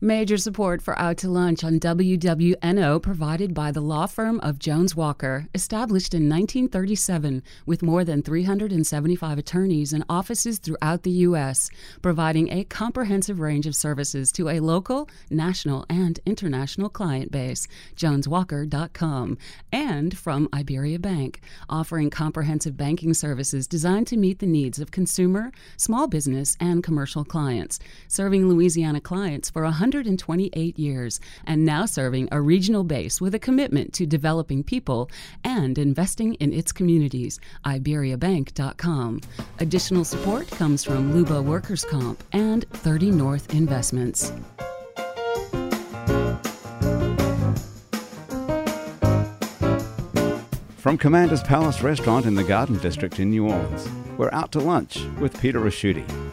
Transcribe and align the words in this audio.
Major 0.00 0.36
support 0.36 0.80
for 0.80 0.96
Out 0.96 1.16
to 1.18 1.28
Lunch 1.28 1.64
on 1.64 1.80
WWNO 1.80 3.02
provided 3.02 3.52
by 3.52 3.72
the 3.72 3.80
law 3.80 4.06
firm 4.06 4.38
of 4.44 4.60
Jones 4.60 4.94
Walker, 4.94 5.48
established 5.56 6.14
in 6.14 6.28
1937 6.28 7.42
with 7.66 7.82
more 7.82 8.04
than 8.04 8.22
375 8.22 9.38
attorneys 9.38 9.92
and 9.92 10.04
offices 10.08 10.60
throughout 10.60 11.02
the 11.02 11.10
U.S., 11.10 11.68
providing 12.00 12.48
a 12.52 12.62
comprehensive 12.62 13.40
range 13.40 13.66
of 13.66 13.74
services 13.74 14.30
to 14.30 14.48
a 14.48 14.60
local, 14.60 15.08
national, 15.30 15.84
and 15.90 16.20
international 16.24 16.88
client 16.88 17.32
base. 17.32 17.66
JonesWalker.com. 17.96 19.36
And 19.72 20.16
from 20.16 20.48
Iberia 20.54 21.00
Bank, 21.00 21.40
offering 21.68 22.08
comprehensive 22.08 22.76
banking 22.76 23.14
services 23.14 23.66
designed 23.66 24.06
to 24.06 24.16
meet 24.16 24.38
the 24.38 24.46
needs 24.46 24.78
of 24.78 24.92
consumer, 24.92 25.50
small 25.76 26.06
business, 26.06 26.56
and 26.60 26.84
commercial 26.84 27.24
clients, 27.24 27.80
serving 28.06 28.48
Louisiana 28.48 29.00
clients 29.00 29.50
for 29.50 29.64
100 29.64 29.87
128 29.88 30.78
years 30.78 31.18
and 31.46 31.64
now 31.64 31.86
serving 31.86 32.28
a 32.30 32.40
regional 32.40 32.84
base 32.84 33.22
with 33.22 33.34
a 33.34 33.38
commitment 33.38 33.94
to 33.94 34.04
developing 34.04 34.62
people 34.62 35.10
and 35.44 35.78
investing 35.78 36.34
in 36.34 36.52
its 36.52 36.72
communities. 36.72 37.40
IberiaBank.com. 37.64 39.22
Additional 39.60 40.04
support 40.04 40.46
comes 40.50 40.84
from 40.84 41.14
Luba 41.14 41.40
Workers 41.40 41.86
Comp 41.86 42.22
and 42.32 42.68
30 42.70 43.10
North 43.12 43.54
Investments. 43.54 44.30
From 50.76 50.98
Commander's 50.98 51.42
Palace 51.42 51.82
Restaurant 51.82 52.26
in 52.26 52.34
the 52.34 52.44
Garden 52.44 52.78
District 52.78 53.18
in 53.18 53.30
New 53.30 53.48
Orleans, 53.48 53.88
we're 54.18 54.32
out 54.32 54.52
to 54.52 54.58
lunch 54.58 55.02
with 55.18 55.40
Peter 55.40 55.60
Ricchiuti. 55.60 56.27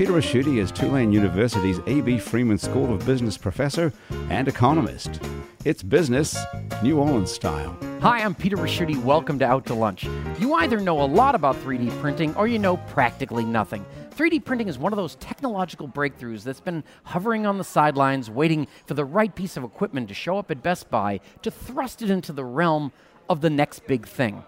Peter 0.00 0.12
Ricchiuti 0.12 0.56
is 0.56 0.72
Tulane 0.72 1.12
University's 1.12 1.78
A.B. 1.80 2.18
Freeman 2.18 2.56
School 2.56 2.94
of 2.94 3.04
Business 3.04 3.36
professor 3.36 3.92
and 4.30 4.48
economist. 4.48 5.20
It's 5.66 5.82
business, 5.82 6.38
New 6.82 6.98
Orleans 6.98 7.30
style. 7.30 7.76
Hi, 8.00 8.20
I'm 8.22 8.34
Peter 8.34 8.56
Ricchiuti. 8.56 8.96
Welcome 9.02 9.38
to 9.40 9.44
Out 9.44 9.66
to 9.66 9.74
Lunch. 9.74 10.08
You 10.38 10.54
either 10.54 10.80
know 10.80 11.02
a 11.02 11.04
lot 11.04 11.34
about 11.34 11.54
3D 11.56 11.90
printing 12.00 12.34
or 12.36 12.48
you 12.48 12.58
know 12.58 12.78
practically 12.78 13.44
nothing. 13.44 13.84
3D 14.12 14.42
printing 14.42 14.68
is 14.68 14.78
one 14.78 14.94
of 14.94 14.96
those 14.96 15.16
technological 15.16 15.86
breakthroughs 15.86 16.44
that's 16.44 16.60
been 16.60 16.82
hovering 17.04 17.44
on 17.44 17.58
the 17.58 17.62
sidelines, 17.62 18.30
waiting 18.30 18.68
for 18.86 18.94
the 18.94 19.04
right 19.04 19.34
piece 19.34 19.58
of 19.58 19.64
equipment 19.64 20.08
to 20.08 20.14
show 20.14 20.38
up 20.38 20.50
at 20.50 20.62
Best 20.62 20.88
Buy 20.88 21.20
to 21.42 21.50
thrust 21.50 22.00
it 22.00 22.08
into 22.08 22.32
the 22.32 22.46
realm 22.46 22.90
of 23.28 23.42
the 23.42 23.50
next 23.50 23.86
big 23.86 24.08
thing. 24.08 24.44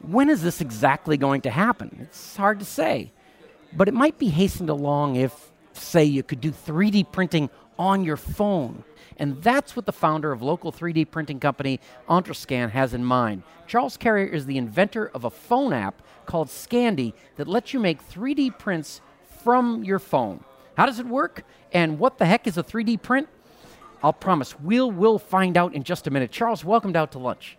When 0.00 0.28
is 0.28 0.42
this 0.42 0.60
exactly 0.60 1.16
going 1.16 1.42
to 1.42 1.50
happen? 1.50 1.96
It's 2.02 2.36
hard 2.36 2.58
to 2.58 2.64
say. 2.64 3.12
But 3.72 3.88
it 3.88 3.94
might 3.94 4.18
be 4.18 4.28
hastened 4.28 4.70
along 4.70 5.16
if, 5.16 5.52
say, 5.72 6.04
you 6.04 6.22
could 6.22 6.40
do 6.40 6.50
3D 6.50 7.10
printing 7.12 7.50
on 7.78 8.04
your 8.04 8.16
phone. 8.16 8.84
And 9.18 9.42
that's 9.42 9.74
what 9.74 9.86
the 9.86 9.92
founder 9.92 10.32
of 10.32 10.42
local 10.42 10.72
3D 10.72 11.10
printing 11.10 11.40
company 11.40 11.80
Entrescan 12.08 12.70
has 12.70 12.94
in 12.94 13.04
mind. 13.04 13.42
Charles 13.66 13.96
Carrier 13.96 14.26
is 14.26 14.46
the 14.46 14.58
inventor 14.58 15.10
of 15.14 15.24
a 15.24 15.30
phone 15.30 15.72
app 15.72 16.02
called 16.26 16.48
Scandy 16.48 17.14
that 17.36 17.48
lets 17.48 17.72
you 17.72 17.80
make 17.80 18.06
3D 18.06 18.58
prints 18.58 19.00
from 19.42 19.84
your 19.84 19.98
phone. 19.98 20.44
How 20.76 20.86
does 20.86 20.98
it 20.98 21.06
work? 21.06 21.44
And 21.72 21.98
what 21.98 22.18
the 22.18 22.26
heck 22.26 22.46
is 22.46 22.58
a 22.58 22.62
3D 22.62 23.00
print? 23.02 23.28
I'll 24.02 24.12
promise 24.12 24.58
we'll, 24.60 24.90
we'll 24.90 25.18
find 25.18 25.56
out 25.56 25.74
in 25.74 25.82
just 25.82 26.06
a 26.06 26.10
minute. 26.10 26.30
Charles, 26.30 26.64
welcome 26.64 26.94
out 26.94 27.12
to 27.12 27.18
lunch. 27.18 27.56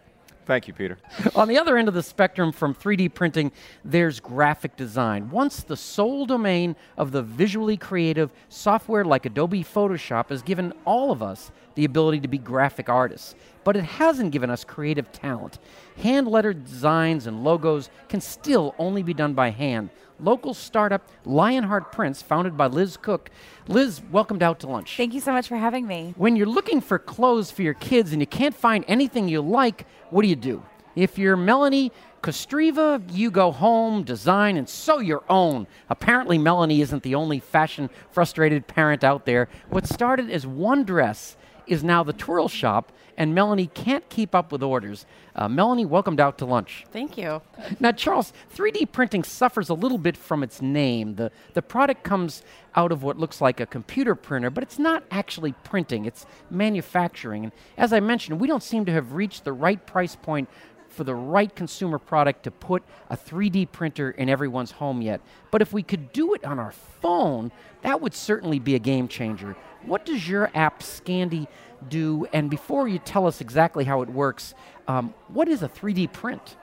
Thank 0.48 0.66
you, 0.70 0.74
Peter. 0.74 0.98
On 1.36 1.50
the 1.50 1.58
other 1.58 1.76
end 1.76 1.90
of 1.90 1.94
the 1.94 2.02
spectrum 2.02 2.54
from 2.54 2.74
3D 2.74 3.14
printing, 3.14 3.52
there's 3.84 4.22
graphic 4.22 4.78
design. 4.78 5.30
Once 5.30 5.62
the 5.62 5.76
sole 5.76 6.26
domain 6.26 6.78
of 6.98 7.12
the 7.12 7.22
visually 7.22 7.76
creative 7.76 8.32
software 8.48 9.04
like 9.04 9.26
Adobe 9.26 9.62
Photoshop 9.62 10.30
has 10.30 10.42
given 10.42 10.72
all 10.86 11.12
of 11.12 11.22
us 11.22 11.52
the 11.78 11.86
ability 11.86 12.20
to 12.20 12.28
be 12.28 12.40
graphic 12.40 12.90
artists, 12.90 13.36
but 13.64 13.78
it 13.78 13.84
hasn't 13.84 14.32
given 14.32 14.50
us 14.50 14.64
creative 14.64 15.12
talent. 15.12 15.60
Hand 16.02 16.28
lettered 16.28 16.66
designs 16.66 17.28
and 17.28 17.44
logos 17.44 17.92
can 18.10 18.20
still 18.20 18.74
only 18.80 19.04
be 19.04 19.14
done 19.14 19.36
by 19.36 19.52
hand. 19.52 19.92
Local 20.20 20.56
startup 20.56 21.08
Lionheart 21.24 21.92
Prints, 21.92 22.24
founded 22.24 22.58
by 22.58 22.66
Liz 22.66 22.98
Cook. 22.98 23.30
Liz, 23.68 24.02
welcomed 24.12 24.42
out 24.42 24.60
to 24.62 24.68
lunch. 24.68 24.98
Thank 24.98 25.14
you 25.14 25.20
so 25.20 25.32
much 25.32 25.48
for 25.48 25.56
having 25.56 25.86
me. 25.86 26.16
When 26.18 26.36
you're 26.36 26.48
looking 26.48 26.82
for 26.82 26.98
clothes 26.98 27.52
for 27.52 27.62
your 27.62 27.76
kids 27.76 28.12
and 28.12 28.24
you 28.24 28.28
can't 28.28 28.56
find 28.56 28.84
anything 28.88 29.30
you 29.30 29.42
like, 29.42 29.86
what 30.10 30.24
do 30.24 30.28
you 30.28 30.36
do? 30.36 30.64
If 30.96 31.20
you're 31.20 31.38
Melanie 31.38 31.92
Kostreva, 32.24 33.04
you 33.14 33.30
go 33.30 33.52
home, 33.52 34.02
design, 34.02 34.58
and 34.58 34.68
sew 34.68 34.98
your 34.98 35.24
own. 35.30 35.68
Apparently, 35.92 36.40
Melanie 36.40 36.82
isn't 36.82 37.04
the 37.04 37.14
only 37.14 37.40
fashion 37.40 37.92
frustrated 38.10 38.66
parent 38.66 39.04
out 39.04 39.28
there. 39.28 39.48
What 39.70 39.86
started 39.86 40.32
as 40.32 40.48
one 40.48 40.84
dress 40.84 41.37
is 41.68 41.84
now 41.84 42.04
the 42.04 42.14
twirl 42.14 42.48
shop, 42.48 42.92
and 43.18 43.34
Melanie 43.34 43.68
can't 43.74 44.08
keep 44.10 44.36
up 44.36 44.52
with 44.52 44.62
orders. 44.62 45.06
Uh, 45.36 45.48
Melanie, 45.48 45.86
welcomed 45.86 46.20
out 46.20 46.38
to 46.38 46.46
lunch. 46.46 46.86
Thank 46.92 47.18
you. 47.18 47.42
Now, 47.80 47.92
Charles, 47.92 48.34
3D 48.56 48.92
printing 48.92 49.24
suffers 49.24 49.70
a 49.70 49.74
little 49.74 49.98
bit 49.98 50.16
from 50.16 50.42
its 50.42 50.62
name. 50.62 51.16
The, 51.16 51.32
the 51.54 51.62
product 51.62 52.04
comes 52.04 52.42
out 52.76 52.92
of 52.92 53.04
what 53.04 53.18
looks 53.18 53.42
like 53.42 53.60
a 53.60 53.66
computer 53.66 54.16
printer, 54.16 54.50
but 54.50 54.64
it's 54.64 54.80
not 54.80 55.04
actually 55.12 55.52
printing, 55.64 56.06
it's 56.06 56.26
manufacturing. 56.50 57.44
And 57.44 57.54
as 57.78 57.92
I 57.94 58.00
mentioned, 58.00 58.40
we 58.40 58.48
don't 58.48 58.64
seem 58.64 58.86
to 58.86 58.92
have 58.92 59.14
reached 59.14 59.44
the 59.44 59.54
right 59.54 59.86
price 59.86 60.16
point 60.16 60.50
for 60.98 61.04
the 61.04 61.16
right 61.16 61.56
consumer 61.56 62.00
product 62.00 62.44
to 62.44 62.52
put 62.52 62.84
a 63.10 63.16
3D 63.16 63.72
printer 63.72 64.10
in 64.10 64.28
everyone's 64.28 64.72
home 64.72 65.02
yet. 65.02 65.22
But 65.52 65.62
if 65.62 65.72
we 65.72 65.84
could 65.84 66.12
do 66.12 66.34
it 66.34 66.44
on 66.44 66.58
our 66.58 66.72
phone, 66.72 67.52
that 67.84 68.02
would 68.02 68.16
certainly 68.16 68.58
be 68.58 68.74
a 68.74 68.80
game 68.80 69.08
changer. 69.08 69.56
What 69.86 70.06
does 70.06 70.28
your 70.28 70.50
app 70.56 70.82
Scandy 70.82 71.48
do? 71.88 72.26
And 72.34 72.50
before 72.50 72.88
you 72.88 72.98
tell 72.98 73.28
us 73.28 73.40
exactly 73.40 73.86
how 73.86 74.02
it 74.02 74.10
works, 74.10 74.56
um, 74.88 75.14
what 75.28 75.48
is 75.48 75.62
a 75.62 75.70
3D 75.70 76.12
print? 76.12 76.58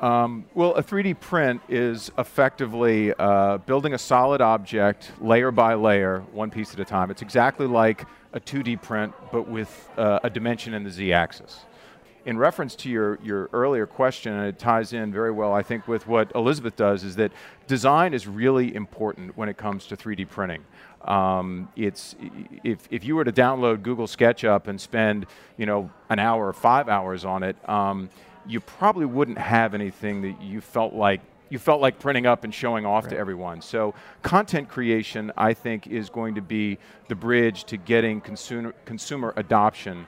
Um, 0.00 0.44
well, 0.54 0.76
a 0.76 0.82
3D 0.82 1.18
print 1.18 1.60
is 1.68 2.12
effectively 2.16 3.12
uh, 3.18 3.58
building 3.58 3.94
a 3.94 3.98
solid 3.98 4.40
object 4.40 5.10
layer 5.20 5.50
by 5.50 5.74
layer, 5.74 6.20
one 6.30 6.50
piece 6.50 6.72
at 6.72 6.78
a 6.78 6.84
time. 6.84 7.10
It's 7.10 7.22
exactly 7.22 7.66
like 7.66 8.04
a 8.32 8.38
2D 8.38 8.80
print, 8.80 9.12
but 9.32 9.48
with 9.48 9.90
uh, 9.96 10.20
a 10.22 10.30
dimension 10.30 10.74
in 10.74 10.84
the 10.84 10.90
z 10.90 11.12
axis. 11.12 11.64
In 12.28 12.36
reference 12.36 12.74
to 12.74 12.90
your, 12.90 13.18
your 13.22 13.48
earlier 13.54 13.86
question, 13.86 14.34
and 14.34 14.46
it 14.48 14.58
ties 14.58 14.92
in 14.92 15.10
very 15.10 15.30
well, 15.30 15.54
I 15.54 15.62
think, 15.62 15.88
with 15.88 16.06
what 16.06 16.30
Elizabeth 16.34 16.76
does, 16.76 17.02
is 17.02 17.16
that 17.16 17.32
design 17.66 18.12
is 18.12 18.26
really 18.26 18.74
important 18.74 19.34
when 19.34 19.48
it 19.48 19.56
comes 19.56 19.86
to 19.86 19.96
3D 19.96 20.28
printing. 20.28 20.62
Um, 21.06 21.70
it's 21.74 22.16
if, 22.62 22.86
if 22.90 23.02
you 23.02 23.16
were 23.16 23.24
to 23.24 23.32
download 23.32 23.80
Google 23.80 24.06
SketchUp 24.06 24.66
and 24.66 24.78
spend 24.78 25.24
you 25.56 25.64
know 25.64 25.88
an 26.10 26.18
hour 26.18 26.46
or 26.46 26.52
five 26.52 26.90
hours 26.90 27.24
on 27.24 27.42
it, 27.42 27.56
um, 27.66 28.10
you 28.46 28.60
probably 28.60 29.06
wouldn't 29.06 29.38
have 29.38 29.72
anything 29.72 30.20
that 30.20 30.42
you 30.42 30.60
felt 30.60 30.92
like 30.92 31.22
you 31.48 31.58
felt 31.58 31.80
like 31.80 31.98
printing 31.98 32.26
up 32.26 32.44
and 32.44 32.54
showing 32.54 32.84
off 32.84 33.04
right. 33.04 33.12
to 33.12 33.16
everyone. 33.16 33.62
So 33.62 33.94
content 34.20 34.68
creation, 34.68 35.32
I 35.34 35.54
think, 35.54 35.86
is 35.86 36.10
going 36.10 36.34
to 36.34 36.42
be 36.42 36.76
the 37.08 37.14
bridge 37.14 37.64
to 37.64 37.78
getting 37.78 38.20
consumer 38.20 38.74
consumer 38.84 39.32
adoption 39.38 40.06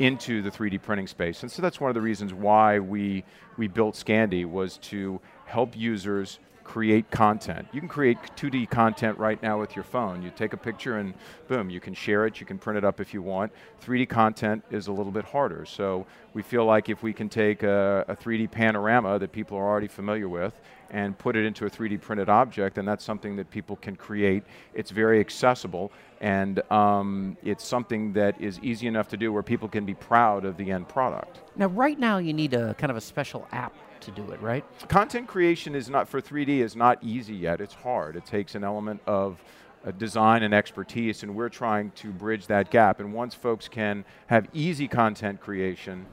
into 0.00 0.40
the 0.40 0.50
3D 0.50 0.82
printing 0.82 1.06
space. 1.06 1.42
And 1.42 1.52
so 1.52 1.60
that's 1.62 1.78
one 1.78 1.90
of 1.90 1.94
the 1.94 2.00
reasons 2.00 2.34
why 2.34 2.80
we 2.80 3.22
we 3.56 3.68
built 3.68 3.94
Scandy 3.94 4.46
was 4.46 4.78
to 4.78 5.20
help 5.44 5.76
users 5.76 6.38
create 6.64 7.10
content. 7.10 7.66
You 7.72 7.80
can 7.80 7.88
create 7.88 8.16
2D 8.36 8.70
content 8.70 9.18
right 9.18 9.42
now 9.42 9.58
with 9.58 9.74
your 9.74 9.82
phone. 9.82 10.22
You 10.22 10.30
take 10.30 10.52
a 10.52 10.56
picture 10.56 10.98
and 10.98 11.14
boom, 11.48 11.68
you 11.68 11.80
can 11.80 11.94
share 11.94 12.26
it, 12.26 12.40
you 12.40 12.46
can 12.46 12.58
print 12.58 12.78
it 12.78 12.84
up 12.84 13.00
if 13.00 13.12
you 13.12 13.22
want. 13.22 13.52
3D 13.84 14.08
content 14.08 14.64
is 14.70 14.86
a 14.86 14.92
little 14.92 15.12
bit 15.12 15.24
harder. 15.24 15.66
So 15.66 16.06
we 16.32 16.42
feel 16.42 16.64
like 16.64 16.88
if 16.88 17.02
we 17.02 17.12
can 17.12 17.28
take 17.28 17.62
a, 17.62 18.04
a 18.08 18.16
3D 18.16 18.50
panorama 18.50 19.18
that 19.18 19.32
people 19.32 19.58
are 19.58 19.68
already 19.68 19.88
familiar 19.88 20.28
with 20.28 20.58
and 20.90 21.16
put 21.18 21.36
it 21.36 21.44
into 21.44 21.66
a 21.66 21.70
3D 21.70 22.00
printed 22.00 22.28
object, 22.28 22.78
and 22.78 22.86
that's 22.86 23.04
something 23.04 23.36
that 23.36 23.50
people 23.50 23.76
can 23.76 23.96
create. 23.96 24.42
It's 24.74 24.90
very 24.90 25.20
accessible, 25.20 25.92
and 26.20 26.60
um, 26.70 27.36
it's 27.42 27.64
something 27.64 28.12
that 28.14 28.40
is 28.40 28.58
easy 28.60 28.86
enough 28.86 29.08
to 29.08 29.16
do 29.16 29.32
where 29.32 29.42
people 29.42 29.68
can 29.68 29.84
be 29.84 29.94
proud 29.94 30.44
of 30.44 30.56
the 30.56 30.70
end 30.70 30.88
product. 30.88 31.40
Now, 31.56 31.66
right 31.66 31.98
now, 31.98 32.18
you 32.18 32.32
need 32.32 32.54
a 32.54 32.74
kind 32.74 32.90
of 32.90 32.96
a 32.96 33.00
special 33.00 33.46
app 33.52 33.74
to 34.00 34.10
do 34.10 34.30
it, 34.30 34.40
right? 34.40 34.64
Content 34.88 35.28
creation 35.28 35.74
is 35.74 35.90
not 35.90 36.08
for 36.08 36.20
3D 36.20 36.60
is 36.60 36.74
not 36.74 36.98
easy 37.02 37.34
yet. 37.34 37.60
It's 37.60 37.74
hard. 37.74 38.16
It 38.16 38.24
takes 38.24 38.54
an 38.54 38.64
element 38.64 39.00
of 39.06 39.42
uh, 39.84 39.90
design 39.92 40.42
and 40.42 40.52
expertise, 40.52 41.22
and 41.22 41.34
we're 41.34 41.48
trying 41.48 41.90
to 41.92 42.08
bridge 42.08 42.46
that 42.46 42.70
gap. 42.70 43.00
And 43.00 43.12
once 43.12 43.34
folks 43.34 43.68
can 43.68 44.04
have 44.26 44.48
easy 44.52 44.88
content 44.88 45.40
creation, 45.40 46.06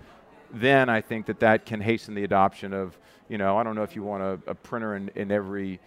then 0.54 0.90
I 0.90 1.02
think 1.02 1.26
that 1.26 1.40
that 1.42 1.66
can 1.66 1.82
hasten 1.82 2.16
the 2.16 2.24
adoption 2.24 2.74
of, 2.74 2.98
you 3.30 3.38
know, 3.38 3.58
I 3.58 3.64
don't 3.64 3.76
know 3.76 3.84
if 3.84 3.96
you 3.96 4.04
want 4.04 4.24
a, 4.24 4.52
a 4.52 4.56
printer 4.56 4.96
in, 4.96 5.10
in 5.16 5.32
every 5.32 5.80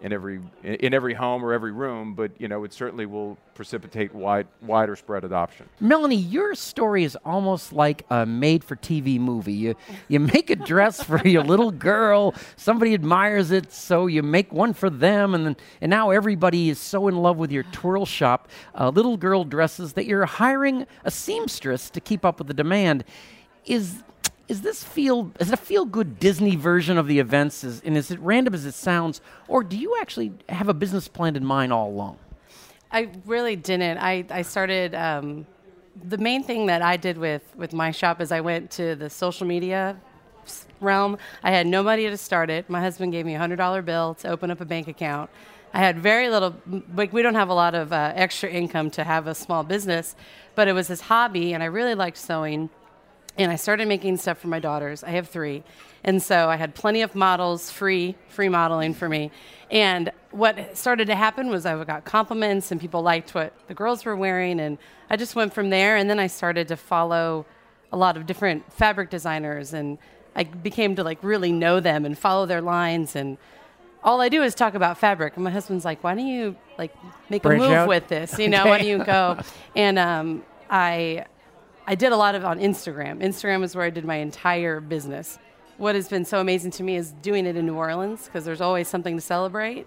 in 0.00 0.12
every 0.12 0.40
in 0.62 0.94
every 0.94 1.14
home 1.14 1.44
or 1.44 1.52
every 1.52 1.72
room, 1.72 2.14
but 2.14 2.30
you 2.38 2.48
know 2.48 2.64
it 2.64 2.72
certainly 2.72 3.06
will 3.06 3.36
precipitate 3.54 4.14
wide 4.14 4.46
wider 4.62 4.94
spread 4.94 5.24
adoption. 5.24 5.68
Melanie, 5.80 6.16
your 6.16 6.54
story 6.54 7.04
is 7.04 7.16
almost 7.24 7.72
like 7.72 8.04
a 8.10 8.24
made-for-TV 8.24 9.18
movie. 9.18 9.54
You 9.54 9.74
you 10.06 10.20
make 10.20 10.50
a 10.50 10.56
dress 10.56 11.02
for 11.02 11.18
your 11.26 11.42
little 11.42 11.70
girl, 11.70 12.34
somebody 12.56 12.94
admires 12.94 13.50
it, 13.50 13.72
so 13.72 14.06
you 14.06 14.22
make 14.22 14.52
one 14.52 14.72
for 14.72 14.90
them, 14.90 15.34
and 15.34 15.46
then 15.46 15.56
and 15.80 15.90
now 15.90 16.10
everybody 16.10 16.70
is 16.70 16.78
so 16.78 17.08
in 17.08 17.16
love 17.16 17.38
with 17.38 17.50
your 17.50 17.64
twirl 17.64 18.06
shop, 18.06 18.48
uh, 18.78 18.90
little 18.90 19.16
girl 19.16 19.44
dresses 19.44 19.94
that 19.94 20.06
you're 20.06 20.26
hiring 20.26 20.86
a 21.04 21.10
seamstress 21.10 21.90
to 21.90 22.00
keep 22.00 22.24
up 22.24 22.38
with 22.38 22.46
the 22.46 22.54
demand. 22.54 23.04
Is 23.64 24.02
is 24.48 24.62
this 24.62 24.82
feel 24.82 25.30
is 25.38 25.48
it 25.48 25.54
a 25.54 25.58
feel 25.58 25.84
good 25.84 26.18
Disney 26.18 26.56
version 26.56 26.96
of 26.98 27.06
the 27.06 27.18
events? 27.18 27.62
Is, 27.62 27.82
and 27.84 27.96
is 27.96 28.10
it 28.10 28.18
random 28.20 28.54
as 28.54 28.64
it 28.64 28.74
sounds, 28.74 29.20
or 29.46 29.62
do 29.62 29.76
you 29.76 29.96
actually 30.00 30.32
have 30.48 30.68
a 30.68 30.74
business 30.74 31.06
plan 31.06 31.36
in 31.36 31.44
mind 31.44 31.72
all 31.72 31.88
along? 31.88 32.18
I 32.90 33.10
really 33.26 33.56
didn't. 33.56 33.98
I 33.98 34.24
I 34.30 34.42
started. 34.42 34.94
Um, 34.94 35.46
the 36.04 36.18
main 36.18 36.44
thing 36.44 36.66
that 36.66 36.80
I 36.80 36.96
did 36.96 37.18
with 37.18 37.42
with 37.56 37.72
my 37.72 37.90
shop 37.90 38.20
is 38.20 38.32
I 38.32 38.40
went 38.40 38.70
to 38.72 38.94
the 38.94 39.10
social 39.10 39.46
media 39.46 39.96
realm. 40.80 41.18
I 41.42 41.50
had 41.50 41.66
no 41.66 41.82
money 41.82 42.08
to 42.08 42.16
start 42.16 42.48
it. 42.48 42.70
My 42.70 42.80
husband 42.80 43.12
gave 43.12 43.26
me 43.26 43.34
a 43.34 43.38
hundred 43.38 43.56
dollar 43.56 43.82
bill 43.82 44.14
to 44.14 44.28
open 44.28 44.50
up 44.50 44.60
a 44.60 44.64
bank 44.64 44.88
account. 44.88 45.28
I 45.74 45.80
had 45.80 45.98
very 45.98 46.30
little. 46.30 46.56
Like 46.94 47.12
we 47.12 47.20
don't 47.20 47.34
have 47.34 47.50
a 47.50 47.54
lot 47.54 47.74
of 47.74 47.92
uh, 47.92 48.12
extra 48.14 48.48
income 48.48 48.90
to 48.92 49.04
have 49.04 49.26
a 49.26 49.34
small 49.34 49.62
business, 49.62 50.16
but 50.54 50.68
it 50.68 50.72
was 50.72 50.88
his 50.88 51.02
hobby, 51.02 51.52
and 51.52 51.62
I 51.62 51.66
really 51.66 51.94
liked 51.94 52.16
sewing 52.16 52.70
and 53.38 53.50
I 53.52 53.56
started 53.56 53.88
making 53.88 54.16
stuff 54.18 54.38
for 54.38 54.48
my 54.48 54.58
daughters. 54.58 55.04
I 55.04 55.10
have 55.10 55.28
three. 55.28 55.62
And 56.04 56.22
so 56.22 56.48
I 56.48 56.56
had 56.56 56.74
plenty 56.74 57.02
of 57.02 57.14
models, 57.14 57.70
free, 57.70 58.16
free 58.28 58.48
modeling 58.48 58.94
for 58.94 59.08
me. 59.08 59.30
And 59.70 60.10
what 60.30 60.76
started 60.76 61.06
to 61.06 61.14
happen 61.16 61.48
was 61.48 61.64
I 61.66 61.82
got 61.84 62.04
compliments 62.04 62.70
and 62.72 62.80
people 62.80 63.02
liked 63.02 63.34
what 63.34 63.52
the 63.68 63.74
girls 63.74 64.04
were 64.04 64.16
wearing. 64.16 64.60
And 64.60 64.78
I 65.10 65.16
just 65.16 65.34
went 65.36 65.54
from 65.54 65.70
there. 65.70 65.96
And 65.96 66.10
then 66.10 66.18
I 66.18 66.26
started 66.26 66.68
to 66.68 66.76
follow 66.76 67.46
a 67.92 67.96
lot 67.96 68.16
of 68.16 68.26
different 68.26 68.72
fabric 68.72 69.10
designers. 69.10 69.72
And 69.72 69.98
I 70.36 70.44
became 70.44 70.96
to 70.96 71.04
like 71.04 71.18
really 71.22 71.52
know 71.52 71.80
them 71.80 72.04
and 72.04 72.18
follow 72.18 72.46
their 72.46 72.60
lines. 72.60 73.16
And 73.16 73.38
all 74.02 74.20
I 74.20 74.28
do 74.28 74.42
is 74.42 74.54
talk 74.54 74.74
about 74.74 74.98
fabric. 74.98 75.34
And 75.36 75.44
my 75.44 75.50
husband's 75.50 75.84
like, 75.84 76.02
why 76.04 76.14
don't 76.14 76.26
you 76.26 76.56
like 76.76 76.94
make 77.28 77.42
Branch 77.42 77.60
a 77.62 77.64
move 77.64 77.72
out? 77.72 77.88
with 77.88 78.08
this? 78.08 78.38
You 78.38 78.46
Okay. 78.46 78.48
know, 78.56 78.66
why 78.66 78.78
don't 78.78 78.86
you 78.86 79.04
go? 79.04 79.38
And 79.76 79.98
um, 79.98 80.42
I 80.70 81.26
I 81.90 81.94
did 81.94 82.12
a 82.12 82.16
lot 82.18 82.34
of 82.34 82.44
on 82.44 82.58
Instagram. 82.60 83.22
Instagram 83.22 83.64
is 83.64 83.74
where 83.74 83.86
I 83.86 83.88
did 83.88 84.04
my 84.04 84.16
entire 84.16 84.78
business. 84.78 85.38
What 85.78 85.94
has 85.94 86.06
been 86.06 86.26
so 86.26 86.38
amazing 86.38 86.72
to 86.72 86.82
me 86.82 86.96
is 86.96 87.12
doing 87.22 87.46
it 87.46 87.56
in 87.56 87.64
New 87.64 87.76
Orleans 87.76 88.26
because 88.26 88.44
there's 88.44 88.60
always 88.60 88.88
something 88.88 89.16
to 89.16 89.22
celebrate. 89.22 89.86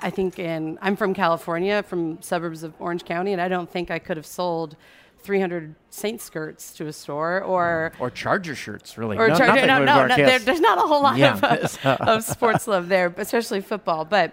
I 0.00 0.08
think 0.08 0.38
in 0.38 0.78
I'm 0.80 0.96
from 0.96 1.12
California, 1.12 1.82
from 1.82 2.22
suburbs 2.22 2.62
of 2.62 2.72
Orange 2.80 3.04
County, 3.04 3.32
and 3.34 3.40
I 3.42 3.48
don't 3.48 3.70
think 3.70 3.90
I 3.90 3.98
could 3.98 4.16
have 4.16 4.24
sold 4.24 4.76
300 5.24 5.74
Saint 5.90 6.22
skirts 6.22 6.72
to 6.74 6.86
a 6.86 6.92
store 6.92 7.42
or 7.42 7.92
Or 8.00 8.08
Charger 8.10 8.54
shirts, 8.54 8.96
really? 8.96 9.18
or 9.18 9.28
No- 9.28 9.36
Char- 9.36 9.48
nothing 9.48 9.66
no, 9.66 9.84
no, 9.84 10.06
no, 10.06 10.16
there, 10.16 10.38
there's 10.38 10.58
not 10.60 10.78
a 10.78 10.80
whole 10.88 11.02
lot 11.02 11.18
Yeah. 11.18 11.34
of, 11.36 11.86
of 12.08 12.24
sports 12.36 12.66
love 12.66 12.88
there, 12.88 13.12
especially 13.18 13.60
football. 13.60 14.06
But 14.06 14.32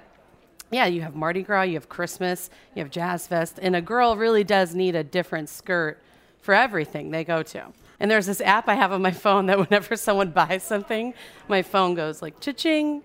yeah, 0.72 0.86
you 0.86 1.01
have 1.01 1.15
Mardi 1.15 1.44
Gras, 1.44 1.63
you 1.63 1.74
have 1.74 1.89
Christmas, 1.89 2.50
you 2.75 2.81
have 2.81 2.89
Jazz 2.92 3.27
Fest, 3.27 3.60
and 3.62 3.75
a 3.75 3.81
girl 3.81 4.15
really 4.15 4.45
does 4.45 4.74
need 4.74 4.95
a 4.95 5.04
different 5.04 5.50
skirt 5.50 6.01
for 6.41 6.53
everything 6.53 7.12
they 7.12 7.24
go 7.24 7.44
to. 7.44 7.63
And 8.00 8.09
there's 8.09 8.25
this 8.27 8.39
app 8.41 8.68
I 8.69 8.75
have 8.75 8.91
on 8.91 9.01
my 9.01 9.12
phone 9.12 9.47
that 9.47 9.57
whenever 9.69 9.95
someone 9.95 10.31
buys 10.31 10.63
something, 10.63 11.13
my 11.47 11.62
phone 11.62 11.95
goes 11.95 12.21
like 12.21 12.39
cha-ching, 12.39 13.01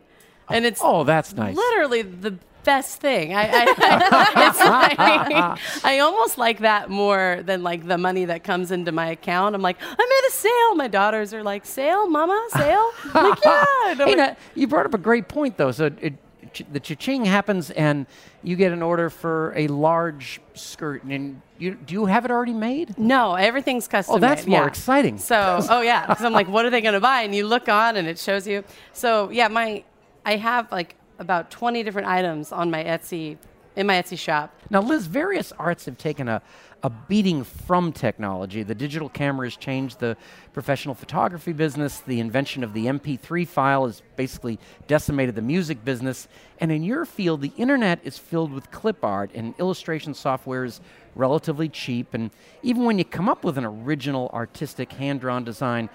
and 0.48 0.64
it's 0.64 0.81
Oh, 0.82 1.04
that's 1.04 1.34
nice. 1.34 1.56
literally 1.56 2.02
the 2.02 2.36
best 2.64 3.00
thing. 3.00 3.34
I, 3.34 3.42
I, 3.42 3.64
it's 4.48 4.58
like, 4.60 5.84
I 5.84 5.98
almost 5.98 6.38
like 6.38 6.60
that 6.60 6.88
more 6.90 7.40
than 7.44 7.62
like 7.62 7.86
the 7.86 7.98
money 7.98 8.25
that 8.26 8.42
comes 8.44 8.70
into 8.70 8.90
my 8.92 9.08
account. 9.08 9.54
I'm 9.54 9.60
like, 9.62 9.76
I'm 9.82 9.90
at 9.92 10.28
a 10.28 10.31
sale. 10.31 10.75
My 10.75 10.88
daughters 10.88 11.34
are 11.34 11.42
like, 11.42 11.66
sale, 11.66 12.08
mama, 12.08 12.42
sale. 12.50 12.90
I'm 13.12 13.31
like, 13.31 13.44
yeah. 13.44 13.64
Hey, 13.96 14.04
like, 14.04 14.16
now, 14.16 14.36
you 14.54 14.66
brought 14.66 14.86
up 14.86 14.94
a 14.94 14.98
great 14.98 15.28
point, 15.28 15.58
though. 15.58 15.72
So 15.72 15.90
it, 16.00 16.14
the 16.73 16.81
cha-ching 16.81 17.25
happens, 17.25 17.71
and 17.71 18.06
you 18.43 18.56
get 18.56 18.73
an 18.73 18.83
order 18.83 19.11
for 19.11 19.53
a 19.56 19.67
large 19.69 20.41
skirt, 20.55 21.03
and 21.05 21.41
you, 21.59 21.75
do 21.75 21.95
you 21.95 22.06
have 22.06 22.25
it 22.25 22.31
already 22.31 22.53
made? 22.53 22.99
no, 22.99 23.35
everything's 23.35 23.89
custom. 23.89 24.17
Oh, 24.17 24.19
that's 24.19 24.47
made, 24.47 24.53
more 24.53 24.62
yeah. 24.62 24.69
exciting. 24.69 25.19
So, 25.19 25.61
oh 25.71 25.81
yeah, 25.81 26.06
because 26.06 26.25
I'm 26.25 26.33
like, 26.33 26.49
what 26.49 26.65
are 26.65 26.71
they 26.71 26.81
going 26.81 26.95
to 26.95 27.01
buy? 27.01 27.23
And 27.23 27.35
you 27.35 27.47
look 27.47 27.69
on, 27.69 27.97
and 27.97 28.06
it 28.09 28.19
shows 28.19 28.47
you. 28.47 28.65
So 28.93 29.31
yeah, 29.31 29.49
my 29.49 29.85
I 30.25 30.37
have 30.37 30.71
like 30.73 30.97
about 31.19 31.51
20 31.51 31.83
different 31.83 32.09
items 32.09 32.53
on 32.53 32.71
my 32.71 32.83
Etsy 32.83 33.39
in 33.76 33.87
my 33.87 33.94
Etsy 33.94 34.19
shop. 34.19 34.55
Now, 34.71 34.81
Liz, 34.81 35.06
various 35.06 35.53
arts 35.53 35.85
have 35.87 35.99
taken 35.99 36.29
a, 36.29 36.43
a 36.82 36.91
beating 36.91 37.44
from 37.44 37.93
technology. 37.93 38.62
The 38.62 38.75
digital 38.75 39.09
camera 39.09 39.47
has 39.47 39.56
changed 39.56 40.00
the 40.00 40.17
professional 40.53 40.94
photography 40.94 41.53
business. 41.53 42.00
The 42.00 42.21
invention 42.21 42.62
of 42.62 42.73
the 42.73 42.87
MP3 42.87 43.47
file 43.47 43.87
has 43.87 44.03
basically 44.17 44.59
decimated 44.87 45.35
the 45.35 45.43
music 45.43 45.85
business. 45.85 46.29
And 46.59 46.71
in 46.71 46.82
your 46.82 47.05
field, 47.05 47.41
the 47.41 47.53
internet 47.56 48.00
is 48.05 48.19
filled 48.19 48.53
with 48.53 48.71
clip 48.71 49.05
art, 49.05 49.31
and 49.35 49.55
illustration 49.59 50.15
software 50.15 50.65
is 50.65 50.81
relatively 51.15 51.69
cheap. 51.69 52.15
And 52.15 52.31
even 52.62 52.85
when 52.85 52.99
you 52.99 53.05
come 53.05 53.29
up 53.29 53.44
with 53.44 53.59
an 53.59 53.65
original, 53.65 54.31
artistic, 54.32 54.93
hand 54.93 55.20
drawn 55.20 55.44
design, 55.44 55.91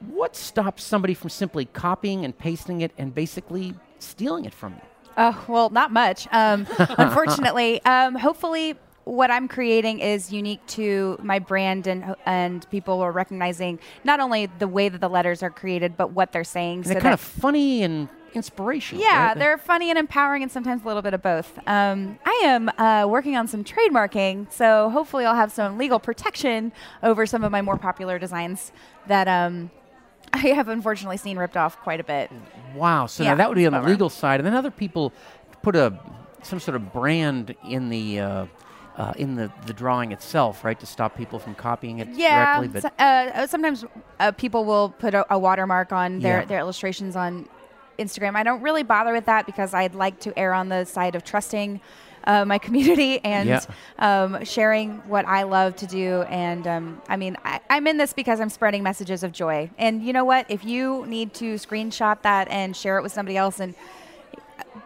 what 0.00 0.36
stops 0.36 0.82
somebody 0.82 1.14
from 1.14 1.30
simply 1.30 1.64
copying 1.64 2.24
and 2.24 2.36
pasting 2.36 2.82
it 2.82 2.92
and 2.98 3.14
basically 3.14 3.74
stealing 3.98 4.44
it 4.44 4.52
from 4.52 4.74
you? 4.74 4.93
Oh, 5.16 5.44
well, 5.48 5.70
not 5.70 5.92
much. 5.92 6.26
Um, 6.32 6.66
unfortunately, 6.78 7.84
um, 7.84 8.14
hopefully, 8.14 8.76
what 9.04 9.30
I'm 9.30 9.48
creating 9.48 10.00
is 10.00 10.32
unique 10.32 10.64
to 10.68 11.18
my 11.22 11.38
brand, 11.38 11.86
and 11.86 12.16
and 12.26 12.68
people 12.70 13.00
are 13.00 13.12
recognizing 13.12 13.78
not 14.02 14.20
only 14.20 14.46
the 14.46 14.68
way 14.68 14.88
that 14.88 15.00
the 15.00 15.08
letters 15.08 15.42
are 15.42 15.50
created, 15.50 15.96
but 15.96 16.12
what 16.12 16.32
they're 16.32 16.44
saying. 16.44 16.78
And 16.78 16.86
so 16.86 16.92
they're 16.94 17.02
kind 17.02 17.14
of 17.14 17.20
funny 17.20 17.82
and 17.82 18.08
inspirational. 18.34 19.02
yeah, 19.02 19.28
right? 19.28 19.38
they're 19.38 19.58
funny 19.58 19.90
and 19.90 19.98
empowering, 19.98 20.42
and 20.42 20.50
sometimes 20.50 20.82
a 20.82 20.86
little 20.86 21.02
bit 21.02 21.14
of 21.14 21.22
both. 21.22 21.56
Um, 21.66 22.18
I 22.24 22.42
am 22.44 22.68
uh, 22.78 23.06
working 23.08 23.36
on 23.36 23.46
some 23.46 23.62
trademarking, 23.64 24.50
so 24.52 24.90
hopefully, 24.90 25.24
I'll 25.24 25.34
have 25.36 25.52
some 25.52 25.78
legal 25.78 25.98
protection 25.98 26.72
over 27.02 27.26
some 27.26 27.44
of 27.44 27.52
my 27.52 27.62
more 27.62 27.78
popular 27.78 28.18
designs 28.18 28.72
that 29.06 29.28
um, 29.28 29.70
I 30.44 30.48
have 30.48 30.68
unfortunately 30.68 31.16
seen 31.16 31.38
ripped 31.38 31.56
off 31.56 31.78
quite 31.80 32.00
a 32.00 32.04
bit. 32.04 32.30
Wow. 32.74 33.06
So 33.06 33.22
Yeah, 33.22 33.30
now 33.30 33.36
that 33.36 33.48
would 33.48 33.54
be 33.56 33.66
on 33.66 33.72
the 33.72 33.82
legal 33.82 34.10
side, 34.10 34.40
and 34.40 34.46
then 34.46 34.54
other 34.54 34.70
people 34.70 35.12
put 35.62 35.76
a 35.76 35.98
some 36.42 36.60
sort 36.60 36.76
of 36.76 36.92
brand 36.92 37.54
in 37.68 37.88
the 37.88 38.20
uh, 38.20 38.46
uh, 38.96 39.12
in 39.16 39.34
the, 39.34 39.50
the 39.66 39.72
drawing 39.72 40.12
itself, 40.12 40.64
right, 40.64 40.78
to 40.78 40.86
stop 40.86 41.16
people 41.16 41.38
from 41.38 41.54
copying 41.54 41.98
it 42.00 42.08
Yeah, 42.10 42.58
directly. 42.60 42.68
But 42.68 42.82
so- 42.82 43.04
uh, 43.04 43.46
sometimes 43.46 43.84
uh, 44.20 44.30
people 44.32 44.64
will 44.64 44.90
put 44.90 45.14
a, 45.14 45.24
a 45.34 45.38
watermark 45.38 45.90
on 45.92 46.20
their, 46.20 46.40
Yeah. 46.40 46.44
their 46.44 46.58
illustrations 46.60 47.16
on 47.16 47.48
Instagram. 47.98 48.36
I 48.36 48.42
don't 48.44 48.60
really 48.62 48.82
bother 48.84 49.12
with 49.12 49.24
that 49.26 49.46
because 49.46 49.74
I'd 49.74 49.94
like 49.96 50.20
to 50.20 50.38
err 50.38 50.52
on 50.52 50.68
the 50.68 50.84
side 50.84 51.14
of 51.16 51.24
trusting 51.24 51.80
uh, 52.26 52.44
my 52.44 52.58
community 52.58 53.20
and 53.24 53.48
Yeah. 53.48 53.60
um, 53.98 54.44
sharing 54.44 54.98
what 55.08 55.26
I 55.26 55.42
love 55.44 55.76
to 55.76 55.86
do. 55.86 56.22
And 56.28 56.66
um, 56.66 57.02
I 57.08 57.16
mean, 57.16 57.36
I, 57.44 57.60
I'm 57.70 57.86
in 57.86 57.96
this 57.96 58.12
because 58.12 58.40
I'm 58.40 58.50
spreading 58.50 58.82
messages 58.82 59.22
of 59.22 59.32
joy. 59.32 59.70
And 59.78 60.02
you 60.02 60.12
know 60.12 60.24
what? 60.24 60.46
If 60.50 60.64
you 60.64 61.04
need 61.06 61.34
to 61.34 61.54
screenshot 61.54 62.22
that 62.22 62.48
and 62.48 62.76
share 62.76 62.98
it 62.98 63.02
with 63.02 63.12
somebody 63.12 63.36
else, 63.36 63.60
and 63.60 63.74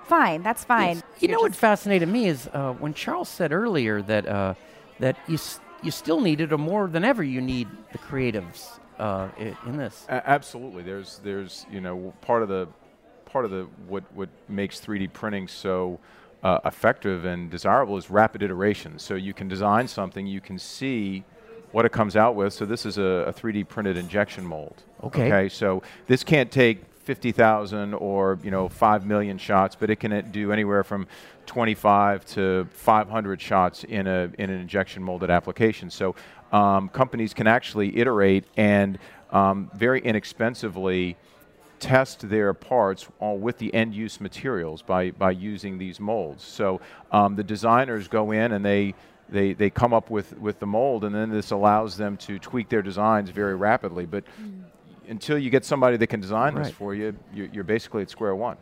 fine, 0.05 0.43
that's 0.43 0.65
fine. 0.65 0.97
you 1.21 1.29
You're 1.29 1.37
know 1.37 1.43
what 1.43 1.55
fascinated 1.55 2.09
me 2.09 2.27
is 2.27 2.49
uh, 2.53 2.73
when 2.75 2.95
Charles 2.95 3.29
said 3.29 3.53
earlier 3.53 4.03
that 4.03 4.27
uh, 4.27 4.55
that 5.01 5.17
you 5.29 5.35
s- 5.35 5.61
you 5.83 5.91
still 5.91 6.21
need 6.21 6.41
it, 6.41 6.53
or 6.53 6.59
more 6.59 6.89
than 6.89 7.05
ever, 7.05 7.23
you 7.23 7.41
need 7.41 7.69
the 7.93 7.99
creatives 7.99 8.81
uh, 8.99 9.29
in 9.65 9.77
this. 9.77 10.07
A- 10.09 10.29
absolutely. 10.29 10.83
There's 10.83 11.21
there's 11.23 11.67
you 11.71 11.81
know 11.81 12.13
part 12.21 12.43
of 12.43 12.49
the 12.49 12.69
part 13.27 13.45
of 13.45 13.51
the 13.51 13.67
what 13.87 14.05
what 14.15 14.29
makes 14.49 14.81
3D 14.81 15.13
printing 15.13 15.47
so 15.49 16.01
uh, 16.43 16.61
effective 16.65 17.25
and 17.25 17.51
desirable 17.51 17.97
is 17.97 18.11
rapid 18.11 18.43
iteration. 18.43 18.99
So 18.99 19.15
you 19.15 19.35
can 19.35 19.49
design 19.49 19.89
something, 19.89 20.27
you 20.27 20.41
can 20.41 20.59
see 20.59 21.25
what 21.73 21.85
it 21.85 21.93
comes 21.93 22.17
out 22.17 22.35
with. 22.35 22.53
So 22.53 22.65
this 22.65 22.87
is 22.87 22.99
a, 22.99 23.27
a 23.29 23.33
3D 23.33 23.69
printed 23.69 23.97
injection 23.97 24.45
mold. 24.45 24.83
Okay. 25.03 25.27
Okay. 25.27 25.49
So 25.49 25.83
this 26.07 26.25
can't 26.25 26.51
take 26.51 26.85
50,000 27.05 27.95
or 27.95 28.39
you 28.43 28.51
know 28.51 28.69
5 28.69 29.07
million 29.07 29.39
shots, 29.39 29.75
but 29.75 29.91
it 29.91 29.97
can 29.97 30.31
do 30.31 30.53
anywhere 30.53 30.85
from 30.85 31.07
25 31.47 32.27
to 32.27 32.69
500 32.71 33.41
shots 33.41 33.85
in 33.85 34.07
a 34.07 34.31
in 34.39 34.51
an 34.51 34.61
injection 34.61 35.03
molded 35.03 35.31
application. 35.31 35.91
So 35.91 36.15
um, 36.53 36.89
companies 36.91 37.33
can 37.33 37.47
actually 37.47 37.99
iterate 37.99 38.45
and 38.57 38.99
um, 39.31 39.71
very 39.75 40.01
inexpensively 40.01 41.17
test 41.81 42.29
their 42.29 42.53
parts 42.55 43.09
all 43.21 43.39
with 43.39 43.59
the 43.59 43.73
end 43.75 43.95
use 43.95 44.21
materials 44.21 44.83
by, 44.83 45.11
by 45.13 45.31
using 45.31 45.79
these 45.79 46.01
molds. 46.01 46.45
So 46.45 46.81
um, 47.13 47.37
the 47.37 47.45
designers 47.45 48.09
go 48.09 48.33
in 48.33 48.53
and 48.53 48.65
they, 48.65 48.95
they, 49.29 49.53
they 49.53 49.71
come 49.71 49.93
up 49.93 50.11
with, 50.11 50.37
with 50.39 50.59
the 50.59 50.67
mold, 50.67 51.05
and 51.05 51.15
then 51.15 51.31
this 51.31 51.51
allows 51.51 51.97
them 51.97 52.17
to 52.19 52.39
tweak 52.39 52.69
their 52.69 52.83
designs 52.83 53.31
very 53.31 53.57
rapidly. 53.57 54.07
But 54.07 54.25
until 55.09 55.39
you 55.39 55.51
get 55.51 55.65
somebody 55.65 55.97
that 55.97 56.07
can 56.07 56.21
design 56.21 56.55
this 56.55 56.71
for 56.71 56.95
you, 56.95 57.17
you're, 57.35 57.49
you're 57.49 57.65
basically 57.65 58.03
at 58.03 58.11
square 58.11 58.35
one. 58.35 58.57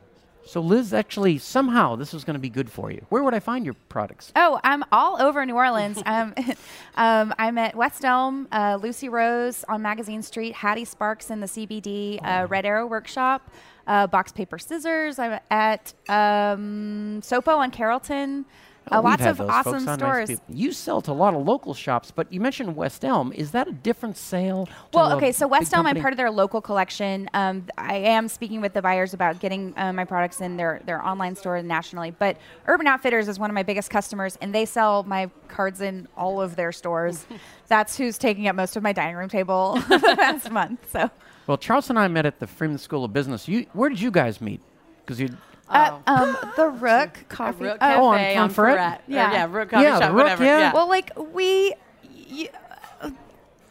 So, 0.47 0.61
Liz, 0.61 0.95
actually, 0.95 1.39
somehow 1.39 1.97
this 1.97 2.13
was 2.13 2.23
going 2.23 2.35
to 2.35 2.41
be 2.41 2.49
good 2.49 2.71
for 2.71 2.93
you. 2.93 3.05
Where 3.09 3.25
would 3.25 3.35
I 3.35 3.41
find 3.41 3.65
your 3.65 3.75
products? 3.89 4.33
Oh, 4.37 4.61
I'm 4.63 4.85
all 4.93 5.21
over 5.21 5.45
New 5.45 5.57
Orleans. 5.57 6.01
um, 6.07 6.35
um, 6.95 7.35
I'm 7.37 7.59
at 7.59 7.75
West 7.75 8.05
Elm, 8.05 8.47
uh, 8.53 8.79
Lucy 8.81 9.09
Rose 9.09 9.65
on 9.69 9.83
Magazine 9.83 10.23
Street, 10.23 10.55
Hattie 10.55 10.85
Sparks 10.85 11.31
in 11.31 11.41
the 11.41 11.47
CBD, 11.47 12.25
uh, 12.25 12.47
Red 12.47 12.65
Arrow 12.65 12.87
Workshop, 12.87 13.51
uh, 13.89 14.07
Box 14.07 14.31
Paper 14.31 14.59
Scissors. 14.59 15.19
I'm 15.19 15.41
at 15.51 15.93
um, 16.09 17.21
Sopo 17.23 17.57
on 17.57 17.73
Carrollton. 17.73 18.45
Oh, 18.93 19.01
lots 19.01 19.25
of 19.25 19.39
folks 19.39 19.53
awesome 19.53 19.89
on. 19.89 19.99
Nice 19.99 20.29
stores. 20.29 20.41
you 20.49 20.71
sell 20.73 21.01
to 21.03 21.11
a 21.11 21.13
lot 21.13 21.35
of 21.35 21.45
local 21.45 21.75
shops, 21.75 22.13
but 22.13 22.33
you 22.33 22.41
mentioned 22.41 22.77
West 22.77 23.05
Elm. 23.05 23.33
Is 23.33 23.51
that 23.51 23.67
a 23.67 23.73
different 23.73 24.17
sale? 24.17 24.69
Well, 24.93 25.13
okay, 25.17 25.33
so 25.33 25.49
West 25.49 25.75
Elm, 25.75 25.87
I'm 25.87 26.01
part 26.01 26.13
of 26.13 26.17
their 26.17 26.31
local 26.31 26.61
collection. 26.61 27.29
Um, 27.35 27.65
I 27.77 27.97
am 27.97 28.29
speaking 28.29 28.61
with 28.61 28.75
the 28.75 28.83
buyers 28.83 29.13
about 29.13 29.41
getting 29.41 29.75
uh, 29.77 29.93
my 29.93 30.05
products 30.05 30.41
in 30.41 30.57
their, 30.57 30.81
their 30.87 31.05
online 31.05 31.35
store 31.35 31.61
nationally. 31.63 32.13
But 32.13 32.37
Urban 32.67 32.87
Outfitters 32.87 33.27
is 33.27 33.39
one 33.41 33.51
of 33.51 33.55
my 33.55 33.65
biggest 33.65 33.91
customers, 33.91 34.39
and 34.41 34.55
they 34.55 34.65
sell 34.65 35.03
my 35.03 35.31
cards 35.49 35.81
in 35.81 36.07
all 36.17 36.41
of 36.41 36.55
their 36.55 36.71
stores. 36.71 37.27
That's 37.67 37.97
who's 37.97 38.19
taking 38.19 38.47
up 38.47 38.55
most 38.55 38.77
of 38.77 38.83
my 38.85 38.93
dining 38.93 39.17
room 39.17 39.29
table 39.29 39.75
the 39.89 40.15
past 40.17 40.51
month. 40.51 40.93
So, 40.93 41.11
Well, 41.49 41.59
Charles 41.59 41.91
and 41.91 41.99
I 41.99 42.07
met 42.07 42.25
at 42.25 42.39
the 42.39 42.47
Freeman 42.47 42.79
School 42.79 43.05
of 43.05 43.13
Business. 43.13 43.49
You, 43.49 43.67
where 43.73 43.89
did 43.89 44.01
you 44.01 44.13
guys 44.13 44.41
meet? 44.41 44.61
Because 45.05 45.21
you. 45.21 45.37
Uh, 45.69 45.99
um, 46.07 46.37
the 46.57 46.69
Rook 46.69 47.25
Coffee. 47.29 47.65
Rook 47.65 47.79
oh, 47.81 47.95
Oh, 47.95 48.05
on- 48.07 48.19
Cafe 48.19 48.37
on 48.37 48.43
on 48.45 48.51
Freret? 48.51 48.55
Freret. 48.55 48.77
Yeah. 48.79 48.99
Yeah, 49.09 49.33
yeah, 49.33 49.47
Rook 49.51 49.71
Coffee 49.71 49.83
Yeah, 49.83 49.99
Shop, 49.99 50.09
Rook, 50.09 50.17
whatever. 50.17 50.45
yeah. 50.45 50.59
Yeah. 50.59 50.73
well, 50.75 50.89
like 50.89 51.11
we. 51.33 51.75
Y- 52.31 52.49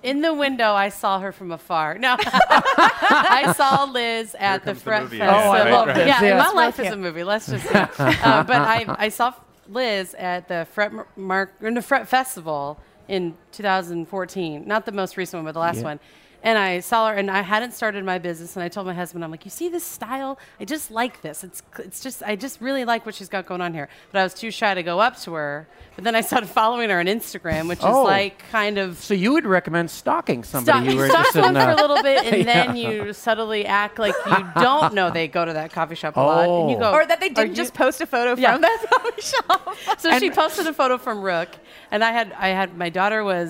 in 0.04 0.22
the 0.22 0.36
window, 0.36 0.74
I 0.74 0.90
saw 0.90 1.20
her 1.20 1.32
from 1.32 1.52
afar. 1.52 1.98
No, 1.98 2.16
I 2.20 3.54
saw 3.58 3.86
Liz 3.86 4.36
at 4.38 4.64
the 4.64 4.72
comes 4.74 4.84
the 4.84 4.92
Freret 4.92 5.02
movie 5.02 5.18
Festival. 5.18 5.50
Oh, 5.50 5.52
I 5.52 5.72
love 5.72 5.88
this, 5.88 5.98
Yeah, 5.98 6.22
yes. 6.22 6.46
my 6.48 6.52
life 6.54 6.80
is 6.80 6.92
a 6.92 6.96
movie. 6.96 7.24
Let's 7.24 7.48
just. 7.48 7.66
say. 7.68 7.80
uh, 7.98 8.44
but 8.44 8.56
I, 8.58 8.86
I 9.00 9.10
saw 9.10 9.34
Liz 9.68 10.14
at 10.14 10.48
the 10.48 10.68
Freret 10.76 11.06
Mark 11.16 11.54
in 11.60 11.74
the 11.74 11.82
Freret 11.82 12.06
Festival 12.06 12.80
in 13.08 13.36
2014. 13.56 14.68
Not 14.68 14.86
the 14.86 14.92
most 14.92 15.18
recent 15.18 15.40
one, 15.40 15.46
but 15.46 15.54
the 15.54 15.60
last 15.60 15.78
Yeah. 15.78 15.84
one. 15.84 16.00
And 16.44 16.60
I 16.60 16.80
saw 16.80 17.08
her, 17.10 17.16
and 17.16 17.32
I 17.32 17.42
hadn't 17.42 17.72
started 17.72 18.06
my 18.06 18.20
business. 18.20 18.56
And 18.56 18.62
I 18.62 18.68
told 18.70 18.86
my 18.86 18.94
husband, 18.94 19.24
"I'm 19.24 19.32
like, 19.32 19.46
you 19.46 19.50
see 19.50 19.68
this 19.68 19.84
style? 19.84 20.38
I 20.60 20.66
just 20.66 20.92
like 20.92 21.22
this. 21.24 21.44
It's, 21.44 21.64
it's 21.80 22.02
just, 22.02 22.22
I 22.22 22.36
just 22.36 22.62
really 22.62 22.86
like 22.86 23.04
what 23.04 23.16
she's 23.16 23.30
got 23.30 23.48
going 23.48 23.62
on 23.62 23.74
here." 23.74 23.90
But 24.12 24.20
I 24.20 24.24
was 24.24 24.36
too 24.36 24.52
shy 24.52 24.76
to 24.76 24.84
go 24.84 25.00
up 25.00 25.18
to 25.22 25.34
her. 25.34 25.68
But 25.96 26.04
then 26.04 26.14
I 26.14 26.22
started 26.22 26.48
following 26.48 26.92
her 26.92 27.00
on 27.00 27.08
Instagram, 27.08 27.68
which 27.68 27.80
Oh. 27.82 28.02
is 28.04 28.08
like 28.08 28.44
kind 28.52 28.78
of 28.78 28.98
So 29.00 29.16
you 29.16 29.34
would 29.34 29.48
recommend 29.48 29.90
stalking 29.90 30.44
somebody 30.44 30.82
Stop, 30.82 30.94
you 30.94 31.00
were 31.00 31.08
stop 31.08 31.20
interested 31.36 31.42
one 31.42 31.58
in? 31.58 31.64
for 31.64 31.70
a 31.72 31.76
little 31.88 32.04
bit, 32.04 32.20
and 32.34 32.48
then 32.48 32.76
you 32.76 33.12
subtly 33.14 33.66
act 33.66 33.98
like 33.98 34.14
you 34.28 34.46
don't 34.62 34.94
know 34.94 35.10
they 35.10 35.28
go 35.28 35.46
to 35.46 35.54
that 35.54 35.72
coffee 35.74 35.96
shop 35.96 36.16
a 36.16 36.20
lot, 36.20 36.48
and 36.48 36.70
you 36.70 36.76
Oh. 36.78 36.80
go, 36.80 36.92
or 36.92 37.06
that 37.08 37.20
they 37.22 37.30
didn't 37.30 37.50
you-" 37.52 37.56
just 37.56 37.74
post 37.74 38.02
a 38.02 38.06
photo 38.06 38.40
Yeah. 38.40 38.52
from 38.54 38.62
that 38.62 38.86
coffee 38.94 39.22
shop. 39.22 39.62
So 39.98 40.08
she 40.20 40.30
posted 40.30 40.68
a 40.68 40.74
photo 40.74 41.00
from 41.00 41.22
Rook, 41.24 41.50
and 41.90 42.04
I 42.04 42.12
had 42.12 42.28
I 42.38 42.50
had 42.50 42.78
my 42.78 42.90
daughter 42.90 43.24
was 43.24 43.45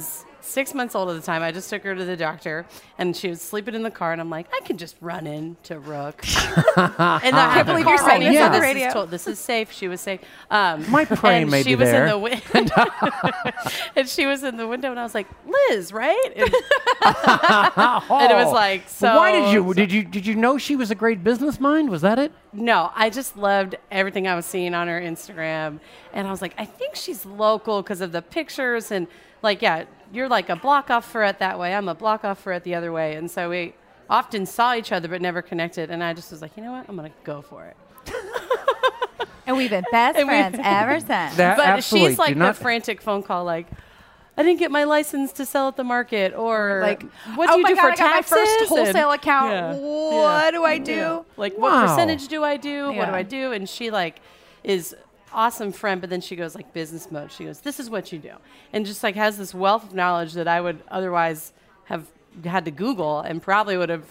six 0.46 0.74
months 0.74 0.96
old 0.96 1.10
at 1.10 1.16
the 1.16 1.22
time. 1.22 1.42
I 1.42 1.52
just 1.52 1.70
took 1.70 1.84
her 1.84 1.96
to 1.96 2.06
the 2.06 2.16
doctor, 2.16 2.66
and 2.98 3.16
she 3.16 3.30
was 3.30 3.42
sleeping 3.42 3.75
in 3.75 3.84
the 3.84 3.92
car, 3.92 4.12
and 4.12 4.22
I'm 4.22 4.30
like, 4.30 4.48
I 4.54 4.62
can 4.62 4.78
just 4.78 4.96
run 5.02 5.28
into 5.28 5.80
Rook. 5.80 6.24
and 6.78 7.36
I 7.36 7.52
can't 7.54 7.68
believe 7.68 7.88
you're 7.88 7.98
saying 7.98 8.32
this 8.32 8.42
on 8.42 8.52
the 8.52 8.60
this 8.60 8.62
radio. 8.64 8.88
Is 8.88 8.94
told, 8.94 9.12
this 9.12 9.28
is 9.28 9.40
safe. 9.40 9.72
She 9.72 9.88
was 9.88 10.02
safe. 10.02 10.22
Um, 10.52 10.90
My 10.90 11.06
prey 11.06 11.42
and 11.42 11.52
may 11.52 11.64
she 11.64 11.70
be 11.70 11.75
was 11.75 11.90
there. 11.90 12.06
In 12.08 12.22
the 12.22 12.30
wi- 12.30 13.52
and 13.96 14.08
she 14.08 14.25
was 14.25 14.44
in 14.44 14.58
the 14.58 14.68
window, 14.68 14.92
and 14.92 15.00
I 15.00 15.04
was 15.04 15.16
like, 15.16 15.28
Liz, 15.70 15.92
right? 15.92 16.32
And, 16.36 16.54
and 18.10 18.32
it 18.32 18.36
was 18.36 18.54
like, 18.54 18.88
so. 18.88 19.16
Why 19.16 19.32
did 19.32 19.54
you? 19.54 19.74
Did 19.74 19.92
you? 19.92 20.04
Did 20.04 20.25
you 20.25 20.36
know 20.36 20.58
she 20.58 20.75
was 20.75 20.92
a 20.92 20.96
great 20.96 21.24
business 21.24 21.60
mind? 21.60 21.90
Was 21.90 22.02
that 22.02 22.20
it? 22.20 22.32
No, 22.54 22.92
I 22.96 23.10
just 23.10 23.36
loved 23.36 23.75
everything 23.92 24.28
I 24.28 24.36
was 24.36 24.46
seeing 24.46 24.74
on 24.74 24.88
her 24.88 25.00
Instagram. 25.00 25.80
And 26.14 26.28
I 26.28 26.32
was 26.32 26.42
like, 26.42 26.54
I 26.58 26.66
think 26.66 26.96
she's 26.96 27.25
local 27.25 27.82
because 27.82 28.00
of 28.00 28.14
the 28.14 28.22
pictures. 28.22 28.92
And 28.92 29.08
like, 29.46 29.62
yeah, 29.62 29.86
you're 30.12 30.28
like 30.28 30.50
a 30.50 30.56
block 30.58 30.90
off 30.90 31.10
for 31.10 31.24
it 31.24 31.40
that 31.40 31.58
way. 31.58 31.74
I'm 31.74 31.88
a 31.88 31.96
block 31.96 32.25
off 32.25 32.40
for 32.42 32.52
it 32.52 32.64
the 32.64 32.75
other 32.75 32.92
way. 32.92 33.16
And 33.16 33.32
so 33.32 33.50
we 33.50 33.74
often 34.10 34.46
saw 34.46 34.75
each 34.75 34.92
other 34.92 35.08
but 35.08 35.22
never 35.22 35.42
connected. 35.42 35.90
And 35.90 36.04
I 36.04 36.14
just 36.14 36.32
was 36.32 36.42
like, 36.42 36.58
you 36.58 36.64
know 36.64 36.72
what? 36.74 36.86
I'm 36.90 36.96
going 36.98 37.10
to 37.10 37.16
go 37.24 37.42
for 37.42 37.66
it. 37.66 37.78
and 39.48 39.56
we've 39.58 39.70
been 39.70 39.86
best 39.92 40.18
And 40.18 40.28
we- 40.28 40.34
friends 40.34 40.58
ever 40.62 41.00
since. 41.00 41.36
That 41.38 41.58
but 41.58 41.66
absolutely. 41.66 42.12
she's 42.12 42.20
like 42.20 42.38
the 42.38 42.54
frantic 42.54 43.02
phone 43.02 43.24
call, 43.24 43.46
like, 43.46 43.68
I 44.38 44.44
didn't 44.44 44.60
get 44.60 44.70
my 44.70 44.84
license 44.84 45.32
to 45.34 45.46
sell 45.46 45.70
at 45.70 45.78
the 45.78 45.86
market, 45.86 46.34
or 46.36 46.82
like, 46.82 47.04
what 47.36 47.48
do 47.48 47.54
oh 47.54 47.56
you 47.58 47.64
my 47.64 47.70
do 47.70 47.75
God, 47.75 47.82
for 47.82 47.88
I 47.88 47.96
got 47.96 48.00
my 48.00 48.12
taxes? 48.18 48.38
first 48.38 48.60
And- 48.60 48.68
wholesale 48.68 49.12
account. 49.12 49.52
Yeah. 49.54 49.74
What 49.75 50.44
Yeah. 50.46 50.52
do 50.52 50.64
I 50.66 50.78
do? 50.78 50.92
Yeah. 50.92 51.20
Like, 51.38 51.58
what 51.58 51.88
percentage 51.88 52.28
do 52.28 52.44
I 52.44 52.58
do? 52.58 52.92
What 52.92 53.06
do 53.06 53.14
I 53.14 53.24
do? 53.24 53.54
And 53.54 53.68
she 53.70 53.92
like 53.92 54.20
is 54.64 54.94
awesome 55.36 55.72
friend, 55.72 56.01
but 56.01 56.10
then 56.10 56.22
she 56.22 56.36
goes 56.36 56.56
like 56.56 56.74
business 56.74 57.12
mode. 57.12 57.32
She 57.32 57.46
goes, 57.46 57.60
"This 57.60 57.80
is 57.80 57.89
what 57.89 58.12
you 58.12 58.18
do," 58.18 58.34
and 58.74 58.86
just 58.86 59.04
like 59.04 59.15
has 59.15 59.38
this 59.38 59.54
wealth 59.54 59.84
of 59.84 59.94
knowledge 59.94 60.34
that 60.34 60.48
I 60.48 60.62
would 60.62 60.82
otherwise 60.89 61.54
have 61.86 62.08
had 62.44 62.65
to 62.65 62.72
Google 62.72 63.20
and 63.20 63.42
probably 63.42 63.77
would 63.77 63.89
have. 63.89 64.06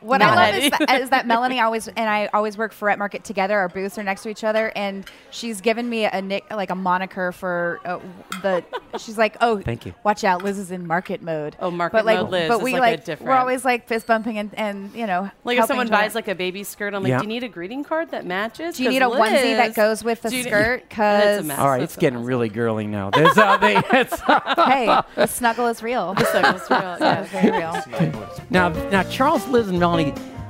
What 0.00 0.18
not 0.18 0.38
I 0.38 0.50
love 0.52 0.62
is 0.62 0.70
that, 0.70 1.00
is 1.02 1.10
that 1.10 1.26
Melanie 1.32 1.60
always 1.60 1.88
and 1.88 2.08
I 2.10 2.28
always 2.32 2.56
work 2.58 2.72
for 2.72 2.86
Ret 2.86 2.98
Market 2.98 3.24
together. 3.24 3.58
Our 3.58 3.68
booths 3.68 3.98
are 3.98 4.02
next 4.02 4.22
to 4.22 4.28
each 4.28 4.44
other, 4.44 4.72
and 4.76 5.04
she's 5.30 5.60
given 5.60 5.88
me 5.88 6.04
a 6.04 6.22
nick 6.22 6.44
like 6.50 6.70
a 6.70 6.74
moniker 6.74 7.32
for 7.32 7.80
uh, 7.84 7.98
the. 8.42 8.64
She's 8.98 9.18
like, 9.18 9.36
"Oh, 9.40 9.60
Thank 9.60 9.86
you. 9.86 9.94
Watch 10.04 10.24
out, 10.24 10.42
Liz 10.44 10.58
is 10.58 10.70
in 10.70 10.86
market 10.86 11.22
mode." 11.22 11.56
Oh, 11.60 11.70
market 11.70 11.96
but 11.98 12.04
like, 12.06 12.18
mode 12.20 12.30
Liz 12.30 12.48
But 12.48 12.56
is 12.58 12.62
we 12.62 12.72
like 12.72 12.78
a 12.78 12.80
like 12.82 13.04
different- 13.04 13.28
we're 13.28 13.36
always 13.36 13.64
like 13.64 13.86
fist 13.88 14.06
bumping 14.06 14.38
and 14.38 14.50
and 14.54 14.92
you 14.94 15.06
know 15.06 15.30
Like 15.44 15.58
if 15.58 15.66
someone 15.66 15.88
buys 15.88 16.14
like 16.14 16.28
a 16.28 16.34
baby 16.34 16.64
skirt, 16.64 16.94
I'm 16.94 17.02
like, 17.02 17.10
Yeah. 17.10 17.18
"Do 17.18 17.24
you 17.24 17.28
need 17.28 17.44
a 17.44 17.48
greeting 17.48 17.84
card 17.84 18.10
that 18.12 18.24
matches? 18.26 18.76
Do 18.76 18.84
you 18.84 18.90
need 18.90 19.02
a 19.02 19.06
onesie 19.06 19.56
that 19.56 19.74
goes 19.74 20.02
with 20.04 20.22
the 20.22 20.30
skirt? 20.30 20.84
Because 20.88 21.22
it's 21.24 21.34
a 21.34 21.36
'Cause- 21.40 21.44
mess. 21.46 21.58
All 21.58 21.68
right, 21.68 21.82
It's 21.82 21.94
it's 21.94 22.00
getting 22.00 22.20
mess. 22.20 22.26
really 22.28 22.48
girly 22.48 22.86
now. 22.86 23.10
There's, 23.10 23.36
uh, 23.36 23.56
they, 23.58 23.76
it's, 23.92 24.20
hey, 24.20 25.00
the 25.14 25.26
snuggle 25.26 25.66
is 25.68 25.82
real. 25.82 26.14
So 26.16 26.40
it's 26.44 26.70
real, 26.70 26.96
yeah. 27.00 27.22
It's 27.22 27.30
very 27.86 28.10
real. 28.10 28.30
now, 28.50 28.68
now, 28.90 29.02
Charles, 29.04 29.46
Liz, 29.48 29.68
and 29.68 29.78
Melanie, 29.78 29.87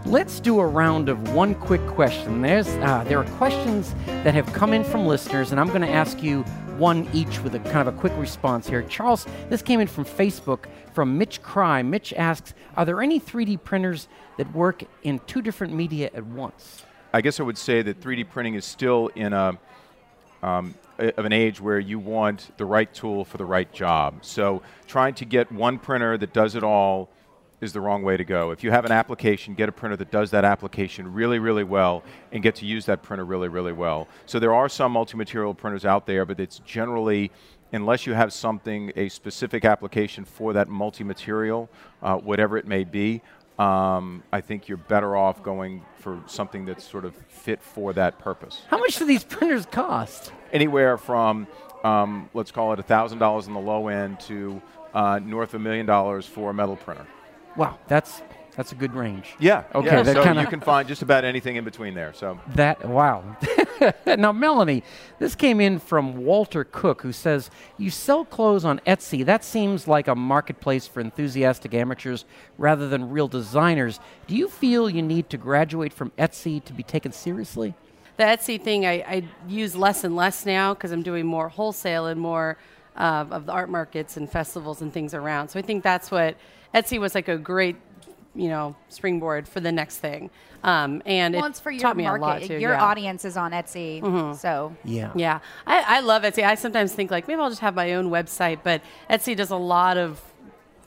let's 0.04 0.40
do 0.40 0.58
a 0.58 0.66
round 0.66 1.08
of 1.08 1.32
one 1.32 1.54
quick 1.54 1.86
question. 1.86 2.42
There's, 2.42 2.68
uh, 2.68 3.04
there 3.06 3.18
are 3.18 3.30
questions 3.36 3.94
that 4.06 4.34
have 4.34 4.52
come 4.52 4.72
in 4.72 4.82
from 4.82 5.06
listeners, 5.06 5.52
and 5.52 5.60
I'm 5.60 5.68
going 5.68 5.82
to 5.82 5.88
ask 5.88 6.22
you 6.22 6.42
one 6.78 7.08
each 7.12 7.40
with 7.40 7.54
a 7.54 7.60
kind 7.60 7.86
of 7.86 7.94
a 7.94 7.98
quick 7.98 8.12
response 8.16 8.68
here. 8.68 8.82
Charles, 8.82 9.26
this 9.48 9.62
came 9.62 9.80
in 9.80 9.86
from 9.86 10.04
Facebook 10.04 10.66
from 10.92 11.18
Mitch 11.18 11.42
Cry. 11.42 11.82
Mitch 11.82 12.12
asks, 12.14 12.54
"Are 12.76 12.84
there 12.84 13.00
any 13.00 13.20
3D 13.20 13.56
printers 13.62 14.08
that 14.38 14.52
work 14.52 14.82
in 15.02 15.20
two 15.26 15.42
different 15.42 15.72
media 15.72 16.10
at 16.14 16.24
once?" 16.24 16.84
I 17.12 17.20
guess 17.20 17.38
I 17.38 17.42
would 17.42 17.58
say 17.58 17.82
that 17.82 18.00
3D 18.00 18.24
printing 18.24 18.54
is 18.54 18.64
still 18.64 19.08
in 19.14 19.32
a 19.32 19.58
um, 20.42 20.74
of 20.98 21.24
an 21.24 21.32
age 21.32 21.60
where 21.60 21.78
you 21.78 21.98
want 21.98 22.50
the 22.56 22.64
right 22.64 22.92
tool 22.92 23.24
for 23.24 23.38
the 23.38 23.44
right 23.44 23.72
job. 23.72 24.24
So 24.24 24.62
trying 24.86 25.14
to 25.14 25.24
get 25.24 25.50
one 25.52 25.78
printer 25.78 26.16
that 26.18 26.32
does 26.32 26.54
it 26.54 26.62
all 26.62 27.08
is 27.60 27.72
the 27.72 27.80
wrong 27.80 28.02
way 28.02 28.16
to 28.16 28.24
go. 28.24 28.50
If 28.50 28.62
you 28.62 28.70
have 28.70 28.84
an 28.84 28.92
application, 28.92 29.54
get 29.54 29.68
a 29.68 29.72
printer 29.72 29.96
that 29.96 30.10
does 30.10 30.30
that 30.30 30.44
application 30.44 31.12
really, 31.12 31.38
really 31.38 31.64
well 31.64 32.04
and 32.32 32.42
get 32.42 32.54
to 32.56 32.66
use 32.66 32.86
that 32.86 33.02
printer 33.02 33.24
really, 33.24 33.48
really 33.48 33.72
well. 33.72 34.08
So 34.26 34.38
there 34.38 34.54
are 34.54 34.68
some 34.68 34.92
multi-material 34.92 35.54
printers 35.54 35.84
out 35.84 36.06
there, 36.06 36.24
but 36.24 36.38
it's 36.40 36.60
generally 36.60 37.30
unless 37.72 38.06
you 38.06 38.14
have 38.14 38.32
something, 38.32 38.92
a 38.96 39.08
specific 39.08 39.64
application 39.64 40.24
for 40.24 40.54
that 40.54 40.68
multi-material, 40.68 41.68
uh, 42.02 42.16
whatever 42.16 42.56
it 42.56 42.66
may 42.66 42.84
be, 42.84 43.20
um, 43.58 44.22
I 44.32 44.40
think 44.40 44.68
you're 44.68 44.78
better 44.78 45.16
off 45.16 45.42
going 45.42 45.84
for 45.98 46.22
something 46.26 46.64
that's 46.64 46.88
sort 46.88 47.04
of 47.04 47.14
fit 47.28 47.60
for 47.60 47.92
that 47.94 48.18
purpose. 48.18 48.62
How 48.68 48.78
much 48.78 48.98
do 48.98 49.04
these 49.04 49.24
printers 49.24 49.66
cost? 49.66 50.32
Anywhere 50.52 50.96
from, 50.96 51.48
um, 51.82 52.30
let's 52.34 52.52
call 52.52 52.72
it 52.72 52.78
$1,000 52.78 53.20
on 53.20 53.54
the 53.54 53.60
low 53.60 53.88
end 53.88 54.20
to 54.20 54.62
uh, 54.94 55.18
north 55.18 55.54
of 55.54 55.60
a 55.60 55.64
million 55.64 55.86
dollars 55.86 56.24
for 56.24 56.50
a 56.50 56.54
metal 56.54 56.76
printer. 56.76 57.06
Wow, 57.58 57.78
that's 57.88 58.22
that's 58.56 58.72
a 58.72 58.74
good 58.74 58.94
range. 58.94 59.34
Yeah. 59.38 59.64
Okay, 59.74 59.86
yeah. 59.86 60.02
so 60.02 60.24
kinda- 60.24 60.40
you 60.40 60.46
can 60.48 60.60
find 60.60 60.88
just 60.88 61.02
about 61.02 61.24
anything 61.24 61.56
in 61.56 61.64
between 61.64 61.94
there. 61.94 62.12
So 62.12 62.40
That 62.54 62.84
wow. 62.88 63.36
now, 64.06 64.32
Melanie, 64.32 64.82
this 65.20 65.36
came 65.36 65.60
in 65.60 65.78
from 65.78 66.24
Walter 66.24 66.64
Cook, 66.64 67.02
who 67.02 67.12
says 67.12 67.50
you 67.76 67.90
sell 67.90 68.24
clothes 68.24 68.64
on 68.64 68.80
Etsy. 68.86 69.24
That 69.24 69.44
seems 69.44 69.86
like 69.86 70.08
a 70.08 70.16
marketplace 70.16 70.88
for 70.88 71.00
enthusiastic 71.00 71.72
amateurs 71.74 72.24
rather 72.56 72.88
than 72.88 73.10
real 73.10 73.28
designers. 73.28 74.00
Do 74.26 74.34
you 74.34 74.48
feel 74.48 74.90
you 74.90 75.02
need 75.02 75.30
to 75.30 75.36
graduate 75.36 75.92
from 75.92 76.10
Etsy 76.18 76.64
to 76.64 76.72
be 76.72 76.82
taken 76.82 77.12
seriously? 77.12 77.74
the 78.18 78.24
Etsy 78.24 78.60
thing 78.60 78.84
I, 78.84 78.94
I 78.94 79.22
use 79.46 79.76
less 79.76 80.02
and 80.02 80.16
less 80.16 80.44
now 80.44 80.74
because 80.74 80.90
I'm 80.90 81.02
doing 81.02 81.24
more 81.24 81.48
wholesale 81.48 82.06
and 82.06 82.20
more 82.20 82.58
uh, 82.96 83.24
of 83.30 83.46
the 83.46 83.52
art 83.52 83.70
markets 83.70 84.16
and 84.16 84.28
festivals 84.28 84.82
and 84.82 84.92
things 84.92 85.14
around. 85.14 85.48
So 85.48 85.60
I 85.60 85.62
think 85.62 85.84
that's 85.84 86.10
what 86.10 86.36
Etsy 86.74 86.98
was 87.00 87.14
like 87.14 87.28
a 87.28 87.36
great, 87.38 87.76
you 88.34 88.48
know, 88.48 88.76
springboard 88.88 89.48
for 89.48 89.60
the 89.60 89.72
next 89.72 89.98
thing. 89.98 90.30
Um, 90.64 91.02
and 91.06 91.34
Well, 91.34 91.44
it 91.44 91.50
it's 91.50 91.60
for 91.60 91.70
your 91.70 91.80
taught 91.80 91.96
me 91.96 92.04
market. 92.04 92.20
a 92.22 92.26
lot 92.26 92.42
too. 92.42 92.52
your 92.54 92.60
yeah. 92.72 92.76
Mm-hmm. 92.76 92.84
audience 92.84 93.24
is 93.24 93.36
on 93.36 93.52
Etsy, 93.52 94.36
so 94.36 94.74
Yeah. 94.84 95.12
Yeah, 95.14 95.38
I, 95.66 95.98
I 95.98 96.00
love 96.00 96.22
Etsy. 96.22 96.42
I 96.44 96.56
sometimes 96.56 96.92
think 96.92 97.10
like 97.10 97.28
maybe 97.28 97.40
I'll 97.40 97.48
just 97.48 97.60
have 97.60 97.74
my 97.76 97.94
own 97.94 98.10
website, 98.10 98.60
but 98.64 98.82
Etsy 99.08 99.36
does 99.36 99.50
a 99.50 99.56
lot 99.56 99.96
of 99.96 100.20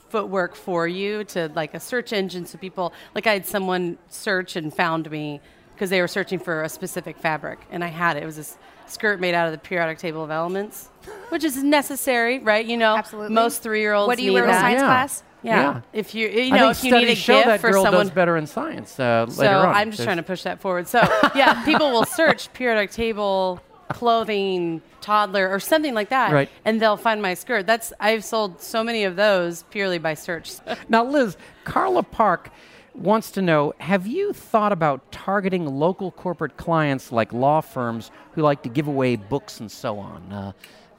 footwork 0.09 0.55
for 0.55 0.87
you 0.87 1.23
to 1.23 1.49
like 1.55 1.73
a 1.73 1.79
search 1.79 2.11
engine 2.11 2.45
so 2.45 2.57
people 2.57 2.91
like 3.15 3.27
I 3.27 3.31
had 3.33 3.45
someone 3.45 3.97
search 4.09 4.57
and 4.57 4.73
found 4.73 5.09
me 5.09 5.39
because 5.73 5.89
they 5.89 6.01
were 6.01 6.07
searching 6.09 6.37
for 6.37 6.63
a 6.63 6.69
specific 6.69 7.17
fabric, 7.17 7.57
and 7.71 7.83
I 7.83 7.87
had 7.87 8.17
it. 8.17 8.23
It 8.23 8.25
was 8.27 8.35
this 8.35 8.57
skirt 8.87 9.19
made 9.21 9.33
out 9.33 9.47
of 9.47 9.51
the 9.53 9.57
periodic 9.57 9.97
table 9.97 10.21
of 10.23 10.29
elements, 10.29 10.89
which 11.29 11.43
is 11.45 11.63
necessary, 11.63 12.37
right? 12.39 12.63
You 12.65 12.77
know, 12.77 12.97
Absolutely. 12.97 13.33
most 13.33 13.63
three-year-olds. 13.63 14.05
What 14.07 14.17
do 14.17 14.23
you 14.23 14.29
need 14.31 14.35
wear 14.35 14.45
to 14.45 14.51
that. 14.51 14.59
science 14.61 14.81
Yeah. 14.81 14.85
class? 14.85 15.23
Yeah. 15.43 15.55
Yeah. 15.73 15.81
If 15.93 16.13
you 16.13 16.27
you 16.29 16.51
know 16.51 16.69
if 16.69 16.83
you 16.83 16.91
need 16.95 17.09
a 17.09 17.15
show 17.15 17.35
gift 17.37 17.47
that 17.47 17.61
for 17.61 17.71
someone. 17.73 17.93
does 17.93 18.11
better 18.11 18.37
in 18.37 18.45
science 18.47 18.99
uh, 18.99 19.25
so 19.27 19.41
later 19.41 19.55
on. 19.55 19.75
I'm 19.75 19.87
just 19.89 19.97
There's- 19.97 20.05
trying 20.05 20.17
to 20.17 20.23
push 20.23 20.43
that 20.43 20.61
forward. 20.61 20.87
So 20.87 20.99
yeah, 21.35 21.63
people 21.65 21.91
will 21.91 22.05
search 22.05 22.51
periodic 22.53 22.91
table 22.91 23.59
clothing 23.89 24.81
toddler 25.01 25.49
or 25.49 25.59
something 25.59 25.93
like 25.93 26.09
that, 26.09 26.31
Right. 26.31 26.49
and 26.65 26.81
they'll 26.81 26.95
find 26.97 27.21
my 27.21 27.33
skirt. 27.33 27.67
That's 27.67 27.91
I've 27.99 28.23
sold 28.23 28.61
so 28.61 28.83
many 28.83 29.03
of 29.03 29.15
those 29.15 29.63
purely 29.63 29.97
by 29.97 30.13
search. 30.13 30.51
Now, 30.89 31.03
Liz, 31.03 31.37
Carla 31.65 32.03
Park 32.03 32.49
wants 32.93 33.31
to 33.31 33.41
know 33.41 33.73
Have 33.79 34.05
you 34.07 34.33
thought 34.33 34.71
about 34.71 35.11
targeting 35.11 35.65
local 35.65 36.11
corporate 36.11 36.57
clients 36.57 37.11
like 37.11 37.33
law 37.33 37.61
firms 37.61 38.11
who 38.33 38.41
like 38.41 38.63
to 38.63 38.69
give 38.69 38.87
away 38.87 39.15
books 39.15 39.59
and 39.59 39.71
so 39.71 39.97
on? 39.99 40.31
Uh, 40.31 40.51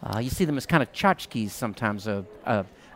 uh, 0.02 0.18
you 0.18 0.30
see 0.30 0.44
them 0.44 0.56
as 0.56 0.66
kind 0.66 0.82
of 0.82 0.92
tchotchkes 0.92 1.50
sometimes, 1.50 2.06
a, 2.06 2.24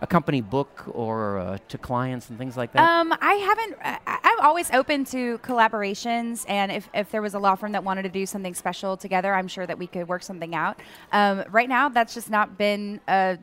a, 0.01 0.05
a 0.05 0.07
company 0.07 0.41
book 0.41 0.85
or 0.89 1.39
uh, 1.39 1.59
to 1.69 1.79
clients 1.79 2.29
and 2.31 2.39
things 2.39 2.57
like 2.57 2.73
that. 2.73 2.89
Um, 2.89 3.15
I 3.21 3.35
haven't. 3.35 3.77
I, 3.83 4.19
I'm 4.25 4.41
always 4.41 4.71
open 4.73 5.05
to 5.07 5.39
collaborations, 5.39 6.45
and 6.49 6.71
if, 6.73 6.89
if 6.95 7.11
there 7.11 7.23
was 7.23 7.35
a 7.35 7.39
law 7.39 7.55
firm 7.55 7.73
that 7.73 7.85
wanted 7.85 8.03
to 8.03 8.09
do 8.09 8.27
something 8.27 8.55
special 8.55 8.97
together, 8.97 9.35
I'm 9.35 9.49
sure 9.49 9.67
that 9.67 9.79
we 9.79 9.87
could 9.87 10.09
work 10.09 10.23
something 10.23 10.55
out. 10.55 10.81
Um, 11.13 11.45
right 11.51 11.69
now, 11.69 11.89
that's 11.89 12.15
just 12.15 12.31
not 12.31 12.59
been 12.59 13.01
uh, 13.09 13.37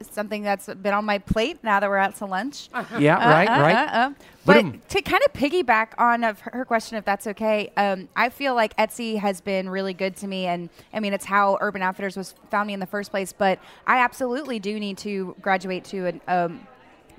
something 0.00 0.42
that's 0.42 0.66
been 0.66 0.94
on 0.94 1.04
my 1.04 1.18
plate. 1.18 1.58
Now 1.62 1.80
that 1.80 1.88
we're 1.88 1.96
out 1.96 2.16
to 2.16 2.26
lunch, 2.26 2.68
yeah, 2.98 3.16
right, 3.30 3.48
uh, 3.48 3.60
right. 3.60 3.74
uh, 3.74 3.90
uh. 3.92 4.08
Boom. 4.08 4.70
But 4.70 4.88
to 4.90 5.02
kind 5.02 5.22
of 5.26 5.32
piggyback 5.32 5.88
on 5.98 6.24
of 6.24 6.40
her 6.40 6.64
question, 6.64 6.96
if 6.96 7.04
that's 7.04 7.26
okay, 7.26 7.70
um, 7.76 8.08
I 8.16 8.30
feel 8.30 8.54
like 8.54 8.76
Etsy 8.76 9.18
has 9.18 9.40
been 9.40 9.68
really 9.68 9.92
good 9.92 10.16
to 10.16 10.26
me, 10.26 10.46
and 10.46 10.70
I 10.92 11.00
mean 11.00 11.12
it's 11.12 11.24
how 11.24 11.58
Urban 11.60 11.82
Outfitters 11.82 12.16
was 12.16 12.34
found 12.50 12.66
me 12.66 12.74
in 12.74 12.80
the 12.80 12.86
first 12.86 13.10
place. 13.10 13.32
But 13.32 13.58
I 13.86 13.98
absolutely 13.98 14.58
do 14.58 14.78
need 14.78 14.98
to 14.98 15.36
graduate 15.40 15.84
to 15.86 16.06
an, 16.06 16.20
um, 16.28 16.66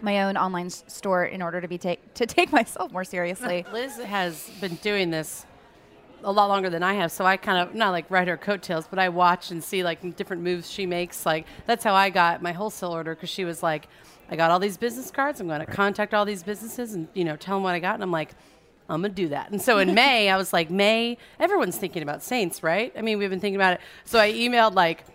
my 0.02 0.24
own 0.24 0.38
online 0.38 0.70
store 0.70 1.26
in 1.26 1.42
order 1.42 1.62
to 1.62 1.68
be 1.68 1.78
take 1.78 2.14
to 2.16 2.26
take 2.26 2.52
myself 2.60 2.92
more 2.92 3.04
seriously. 3.04 3.66
Liz 3.72 3.98
has 3.98 4.50
been 4.62 4.76
doing 4.76 5.12
this 5.12 5.46
a 6.24 6.32
lot 6.32 6.48
longer 6.48 6.70
than 6.70 6.84
I 6.84 6.94
have, 6.96 7.12
so 7.12 7.26
I 7.26 7.38
kind 7.38 7.58
of 7.58 7.76
not 7.76 7.92
like 7.92 8.10
ride 8.10 8.28
her 8.28 8.38
coattails, 8.38 8.88
but 8.88 9.00
I 9.00 9.10
watch 9.10 9.52
and 9.52 9.64
see 9.64 9.84
like 9.84 10.16
different 10.16 10.44
moves 10.44 10.70
she 10.70 10.86
makes. 10.86 11.26
Like 11.26 11.46
that's 11.66 11.84
how 11.84 11.94
I 11.94 12.10
got 12.10 12.42
my 12.42 12.52
wholesale 12.52 12.92
order 12.92 13.16
because 13.16 13.30
she 13.30 13.46
was 13.46 13.64
like, 13.64 13.88
I 14.30 14.36
got 14.36 14.52
all 14.52 14.60
these 14.60 14.78
business 14.78 15.12
cards. 15.12 15.40
I'm 15.40 15.48
going 15.48 15.60
to 15.60 15.66
contact 15.66 16.14
all 16.14 16.26
these 16.26 16.44
businesses 16.44 16.94
and 16.94 17.08
you 17.14 17.24
know 17.24 17.36
tell 17.36 17.56
them 17.56 17.64
what 17.64 17.76
I 17.76 17.80
got, 17.80 17.96
and 17.96 18.04
I'm 18.04 18.12
like. 18.12 18.32
I'm 18.92 19.04
gonna 19.04 19.14
do 19.14 19.28
that. 19.28 19.52
And 19.52 19.62
so 19.62 19.78
in 19.78 19.94
May, 19.94 20.32
I 20.32 20.36
was 20.36 20.52
like, 20.52 20.72
May, 20.72 21.20
everyone's 21.40 21.78
thinking 21.78 22.02
about 22.02 22.24
Saints, 22.24 22.64
right? 22.64 22.92
I 22.98 23.04
mean, 23.04 23.20
we've 23.20 23.30
been 23.30 23.40
thinking 23.40 23.56
about 23.56 23.74
it. 23.74 23.82
So 24.04 24.18
I 24.18 24.34
emailed 24.34 24.74
like 24.74 25.06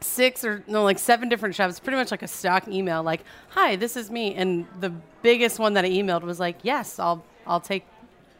six 0.00 0.44
or 0.44 0.64
no, 0.66 0.82
like 0.82 0.98
seven 0.98 1.28
different 1.28 1.54
shops, 1.54 1.78
pretty 1.80 1.96
much 1.96 2.10
like 2.10 2.22
a 2.22 2.28
stock 2.28 2.68
email, 2.68 3.02
like, 3.02 3.22
"Hi, 3.50 3.76
this 3.76 3.96
is 3.96 4.10
me." 4.10 4.34
And 4.34 4.66
the 4.80 4.90
biggest 5.22 5.58
one 5.58 5.74
that 5.74 5.84
I 5.84 5.90
emailed 5.90 6.22
was 6.22 6.40
like, 6.40 6.58
"Yes, 6.62 6.98
I'll 6.98 7.24
I'll 7.46 7.60
take 7.60 7.84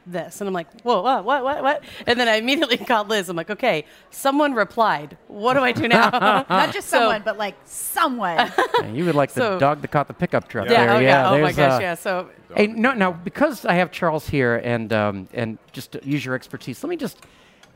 this." 0.06 0.40
And 0.40 0.48
I'm 0.48 0.54
like, 0.54 0.80
"Whoa, 0.82 1.02
what, 1.02 1.24
what, 1.24 1.42
what, 1.44 1.62
what?" 1.62 1.84
And 2.06 2.18
then 2.18 2.28
I 2.28 2.36
immediately 2.36 2.76
called 2.90 3.08
Liz. 3.08 3.28
I'm 3.28 3.36
like, 3.36 3.50
"Okay, 3.50 3.84
someone 4.10 4.54
replied. 4.54 5.16
What 5.28 5.54
do 5.54 5.60
I 5.60 5.72
do 5.72 5.88
now?" 5.88 6.10
Not 6.50 6.72
just 6.72 6.88
So- 6.88 6.98
someone, 6.98 7.22
but 7.24 7.38
like 7.38 7.56
someone. 7.64 8.50
Yeah, 8.80 8.86
you 8.92 9.04
would 9.04 9.14
like 9.14 9.32
the 9.32 9.40
So- 9.40 9.58
dog 9.58 9.80
that 9.82 9.88
caught 9.88 10.08
the 10.08 10.14
pickup 10.14 10.48
truck 10.48 10.68
yeah, 10.68 10.86
there. 10.86 10.94
oh 10.96 10.98
yeah, 10.98 11.30
oh 11.30 11.40
my 11.40 11.52
gosh, 11.52 11.78
uh, 11.78 11.82
yeah. 11.82 11.94
So 11.94 12.28
Hey, 12.56 12.66
no, 12.66 12.92
now 12.92 13.12
because 13.12 13.64
I 13.64 13.74
have 13.74 13.90
Charles 13.92 14.28
here 14.28 14.56
and 14.56 14.92
um, 14.92 15.28
and 15.32 15.58
just 15.72 15.96
use 16.04 16.24
your 16.24 16.34
expertise, 16.34 16.82
let 16.82 16.90
me 16.90 16.96
just 16.96 17.18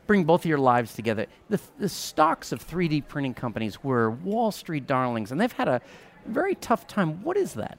bring 0.05 0.23
both 0.23 0.41
of 0.41 0.45
your 0.45 0.57
lives 0.57 0.93
together. 0.93 1.25
The, 1.49 1.59
the 1.79 1.89
stocks 1.89 2.51
of 2.51 2.65
3D 2.65 3.07
printing 3.07 3.33
companies 3.33 3.83
were 3.83 4.11
Wall 4.11 4.51
Street 4.51 4.87
darlings, 4.87 5.31
and 5.31 5.41
they've 5.41 5.51
had 5.51 5.67
a 5.67 5.81
very 6.27 6.55
tough 6.55 6.87
time. 6.87 7.23
What 7.23 7.35
is 7.37 7.53
that? 7.55 7.77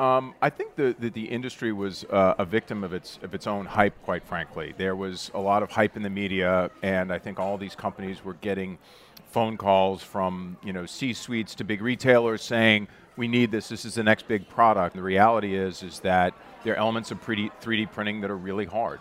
Um, 0.00 0.34
I 0.40 0.48
think 0.48 0.76
the, 0.76 0.96
the, 0.98 1.10
the 1.10 1.26
industry 1.26 1.74
was 1.74 2.04
uh, 2.04 2.34
a 2.38 2.44
victim 2.46 2.84
of 2.84 2.94
its 2.94 3.18
of 3.22 3.34
its 3.34 3.46
own 3.46 3.66
hype. 3.66 3.92
Quite 4.02 4.24
frankly, 4.24 4.72
there 4.78 4.96
was 4.96 5.30
a 5.34 5.38
lot 5.38 5.62
of 5.62 5.70
hype 5.70 5.94
in 5.94 6.02
the 6.02 6.08
media, 6.08 6.70
and 6.82 7.12
I 7.12 7.18
think 7.18 7.38
all 7.38 7.58
these 7.58 7.74
companies 7.74 8.24
were 8.24 8.32
getting 8.32 8.78
phone 9.30 9.58
calls 9.58 10.02
from 10.02 10.56
you 10.64 10.72
know 10.72 10.86
C-suites 10.86 11.54
to 11.56 11.64
big 11.64 11.82
retailers 11.82 12.40
saying, 12.40 12.88
"We 13.18 13.28
need 13.28 13.50
this. 13.50 13.68
This 13.68 13.84
is 13.84 13.94
the 13.94 14.02
next 14.02 14.26
big 14.26 14.48
product." 14.48 14.96
the 14.96 15.02
reality 15.02 15.54
is 15.54 15.82
is 15.82 16.00
that 16.00 16.32
there 16.64 16.72
are 16.72 16.78
elements 16.78 17.10
of 17.10 17.22
3D, 17.22 17.50
3D 17.60 17.92
printing 17.92 18.22
that 18.22 18.30
are 18.30 18.38
really 18.38 18.64
hard. 18.64 19.00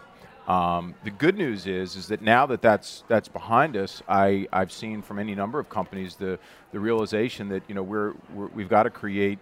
Um, 0.49 0.95
the 1.05 1.11
good 1.11 1.37
news 1.37 1.65
is, 1.65 1.95
is 1.95 2.07
that 2.07 2.21
now 2.21 2.45
that 2.47 2.61
that's 2.61 3.05
that's 3.07 3.29
behind 3.29 3.77
us, 3.77 4.03
I, 4.09 4.49
I've 4.51 4.73
seen 4.73 5.01
from 5.01 5.17
any 5.17 5.33
number 5.33 5.59
of 5.59 5.69
companies 5.69 6.17
the 6.17 6.39
the 6.73 6.79
realization 6.81 7.47
that 7.49 7.63
you 7.69 7.75
know 7.75 7.83
we're, 7.83 8.15
we're 8.33 8.47
we've 8.47 8.69
got 8.69 8.83
to 8.83 8.89
create 8.89 9.39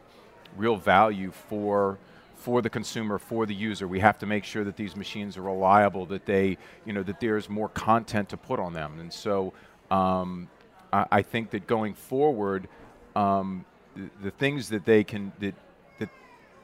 real 0.58 0.78
value 0.78 1.32
for 1.32 1.98
for 2.36 2.62
the 2.62 2.70
consumer, 2.70 3.18
for 3.18 3.46
the 3.46 3.54
user. 3.54 3.88
We 3.88 4.00
have 4.00 4.20
to 4.20 4.26
make 4.26 4.44
sure 4.44 4.64
that 4.64 4.78
these 4.78 4.96
machines 4.96 5.38
are 5.38 5.42
reliable, 5.42 6.06
that 6.08 6.26
they 6.26 6.58
you 6.86 6.94
know 6.94 7.04
that 7.04 7.20
there's 7.20 7.50
more 7.50 7.70
content 7.70 8.30
to 8.30 8.38
put 8.38 8.60
on 8.60 8.74
them, 8.74 9.00
and 9.00 9.12
so 9.12 9.54
um, 9.92 10.50
I, 10.92 11.06
I 11.12 11.22
think 11.22 11.52
that 11.52 11.68
going 11.68 11.94
forward, 11.94 12.68
um, 13.16 13.66
the, 13.96 14.10
the 14.24 14.32
things 14.32 14.70
that 14.70 14.86
they 14.86 15.04
can 15.04 15.32
that 15.40 15.56
that 16.00 16.10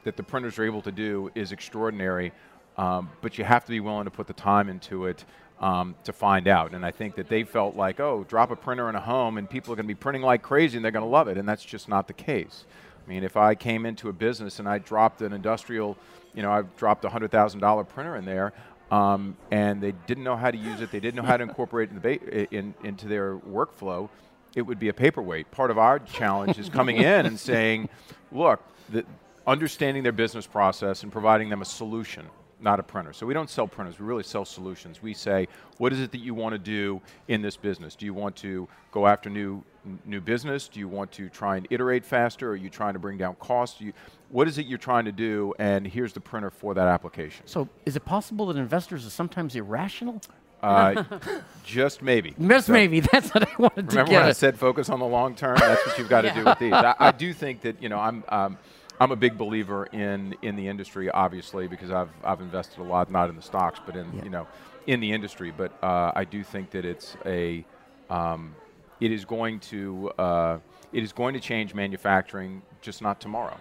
that 0.04 0.18
the 0.18 0.24
printers 0.24 0.60
are 0.60 0.64
able 0.66 0.82
to 0.82 0.92
do 0.92 1.32
is 1.36 1.52
extraordinary, 1.52 2.32
um, 2.78 3.10
but 3.22 3.38
you 3.38 3.44
have 3.44 3.66
to 3.66 3.72
be 3.72 3.80
willing 3.80 4.06
to 4.06 4.12
put 4.12 4.28
the 4.28 4.34
time 4.34 4.70
into 4.70 5.06
it 5.06 5.26
um, 5.64 5.96
to 6.04 6.12
find 6.12 6.48
out. 6.48 6.74
And 6.74 6.86
I 6.86 6.92
think 6.92 7.16
that 7.16 7.30
they 7.30 7.44
felt 7.44 7.76
like, 7.76 8.02
oh, 8.02 8.26
drop 8.28 8.52
a 8.52 8.56
printer 8.56 8.90
in 8.90 8.96
a 8.96 9.00
home 9.00 9.38
and 9.38 9.50
people 9.50 9.72
are 9.72 9.78
going 9.78 9.86
to 9.86 9.94
be 9.94 9.96
printing 9.96 10.22
like 10.22 10.42
crazy 10.42 10.78
and 10.78 10.84
they're 10.84 10.92
going 10.92 11.06
to 11.06 11.10
love 11.10 11.30
it. 11.30 11.38
And 11.38 11.48
that's 11.48 11.64
just 11.64 11.88
not 11.88 12.08
the 12.08 12.14
case. 12.14 12.66
I 13.06 13.10
mean, 13.10 13.24
if 13.24 13.36
I 13.36 13.56
came 13.56 13.86
into 13.86 14.10
a 14.10 14.14
business 14.14 14.60
and 14.60 14.68
I 14.68 14.78
dropped 14.78 15.22
an 15.22 15.34
industrial, 15.34 15.98
you 16.34 16.42
know, 16.42 16.52
I 16.52 16.62
dropped 16.78 17.04
a 17.06 17.10
$100,000 17.10 17.90
printer 17.90 18.16
in 18.16 18.26
there, 18.26 18.54
um, 18.92 19.36
and 19.52 19.82
they 19.82 19.92
didn't 20.08 20.24
know 20.24 20.38
how 20.38 20.52
to 20.52 20.58
use 20.58 20.82
it, 20.82 20.92
they 20.92 21.00
didn't 21.00 21.16
know 21.16 21.28
how 21.28 21.38
to 21.38 21.44
incorporate 21.44 21.90
it 21.90 21.96
in 21.96 22.02
the 22.02 22.18
ba- 22.18 22.56
in, 22.56 22.74
into 22.84 23.08
their 23.08 23.38
workflow, 23.38 24.10
it 24.56 24.62
would 24.62 24.80
be 24.80 24.90
a 24.90 24.94
paperweight. 24.94 25.50
Part 25.52 25.72
of 25.72 25.78
our 25.78 26.00
challenge 26.00 26.60
is 26.60 26.70
coming 26.70 26.98
in 27.14 27.26
and 27.26 27.40
saying, 27.40 27.90
look, 28.32 28.62
the, 28.90 29.04
understanding 29.48 30.04
their 30.04 30.12
business 30.12 30.48
process 30.48 31.04
and 31.04 31.12
providing 31.12 31.50
them 31.50 31.62
a 31.62 31.66
solution, 31.66 32.26
not 32.62 32.80
a 32.80 32.84
printer. 32.84 33.14
So 33.14 33.26
we 33.26 33.34
don't 33.34 33.50
sell 33.50 33.68
printers, 33.68 34.00
we 34.00 34.06
really 34.06 34.24
sell 34.24 34.46
solutions. 34.46 35.02
We 35.02 35.14
say, 35.14 35.48
what 35.78 35.92
is 35.92 36.00
it 36.00 36.12
that 36.12 36.20
you 36.20 36.34
want 36.34 36.54
to 36.54 36.60
do 36.60 37.02
in 37.28 37.42
this 37.42 37.58
business? 37.58 37.96
Do 37.96 38.06
you 38.06 38.14
want 38.14 38.36
to 38.38 38.68
go 38.92 39.08
after 39.08 39.30
new 39.30 39.64
new 40.06 40.22
business? 40.22 40.68
Do 40.68 40.80
you 40.80 40.88
want 40.88 41.12
to 41.14 41.30
try 41.30 41.58
and 41.58 41.68
iterate 41.70 42.06
faster? 42.06 42.52
Are 42.52 42.56
you 42.56 42.70
trying 42.70 42.94
to 42.94 43.00
bring 43.00 43.18
down 43.18 43.36
costs? 43.36 43.80
Do 43.80 43.86
you, 43.86 43.94
what 44.30 44.48
is 44.48 44.58
it 44.58 44.66
you're 44.66 44.78
trying 44.78 45.06
to 45.06 45.12
do? 45.12 45.54
And 45.60 45.86
here's 45.86 46.14
the 46.14 46.20
printer 46.20 46.50
for 46.50 46.74
that 46.74 46.88
application. 46.88 47.46
So, 47.48 47.68
is 47.86 47.96
it 47.96 48.06
possible 48.06 48.46
that 48.48 48.58
investors 48.58 49.06
are 49.06 49.10
sometimes 49.10 49.56
irrational? 49.56 50.22
Uh, 50.62 51.04
just 51.66 52.02
maybe. 52.02 52.34
Just 52.40 52.68
So- 52.68 52.74
maybe. 52.74 53.00
That's 53.12 53.34
what 53.34 53.48
I 53.48 53.52
wanted 53.58 53.76
to 53.76 53.82
get. 53.84 53.92
Remember 53.92 54.14
when 54.14 54.24
I 54.24 54.32
said 54.32 54.58
focus 54.58 54.90
on 54.90 55.00
the 55.00 55.06
long 55.06 55.36
term? 55.36 55.58
That's 55.58 55.86
what 55.86 55.98
you've 55.98 56.10
got 56.10 56.22
to 56.22 56.32
do 56.36 56.46
with 56.46 56.60
these. 56.60 56.74
I, 56.74 56.96
I 57.00 57.12
do 57.12 57.34
think 57.34 57.62
that 57.62 57.82
you 57.82 57.90
know 57.90 58.00
I'm 58.00 58.24
um, 58.30 58.58
I'm 59.02 59.12
a 59.12 59.16
big 59.18 59.38
believer 59.38 59.86
in 59.88 60.36
in 60.42 60.56
the 60.56 60.68
industry, 60.70 61.10
obviously, 61.10 61.68
because 61.68 61.92
I've 61.92 62.10
I've 62.24 62.40
invested 62.40 62.80
a 62.80 62.84
lot, 62.84 63.12
not 63.12 63.30
in 63.30 63.36
the 63.36 63.42
stocks, 63.42 63.80
but 63.86 63.98
in 63.98 64.08
you 64.24 64.30
know 64.30 64.48
in 64.88 65.02
the 65.02 65.12
industry. 65.12 65.52
But 65.52 65.74
uh, 65.84 66.14
I 66.16 66.24
do 66.24 66.44
think 66.44 66.72
that 66.72 66.86
it's 66.86 67.18
a 67.26 67.66
um, 68.10 68.56
it 69.04 69.12
is 69.12 69.26
going 69.26 69.60
to 69.60 70.10
uh, 70.18 70.60
it 70.94 71.04
is 71.04 71.12
going 71.12 71.34
to 71.34 71.40
change 71.40 71.74
manufacturing, 71.74 72.62
just 72.82 73.02
not 73.02 73.20
tomorrow. 73.20 73.58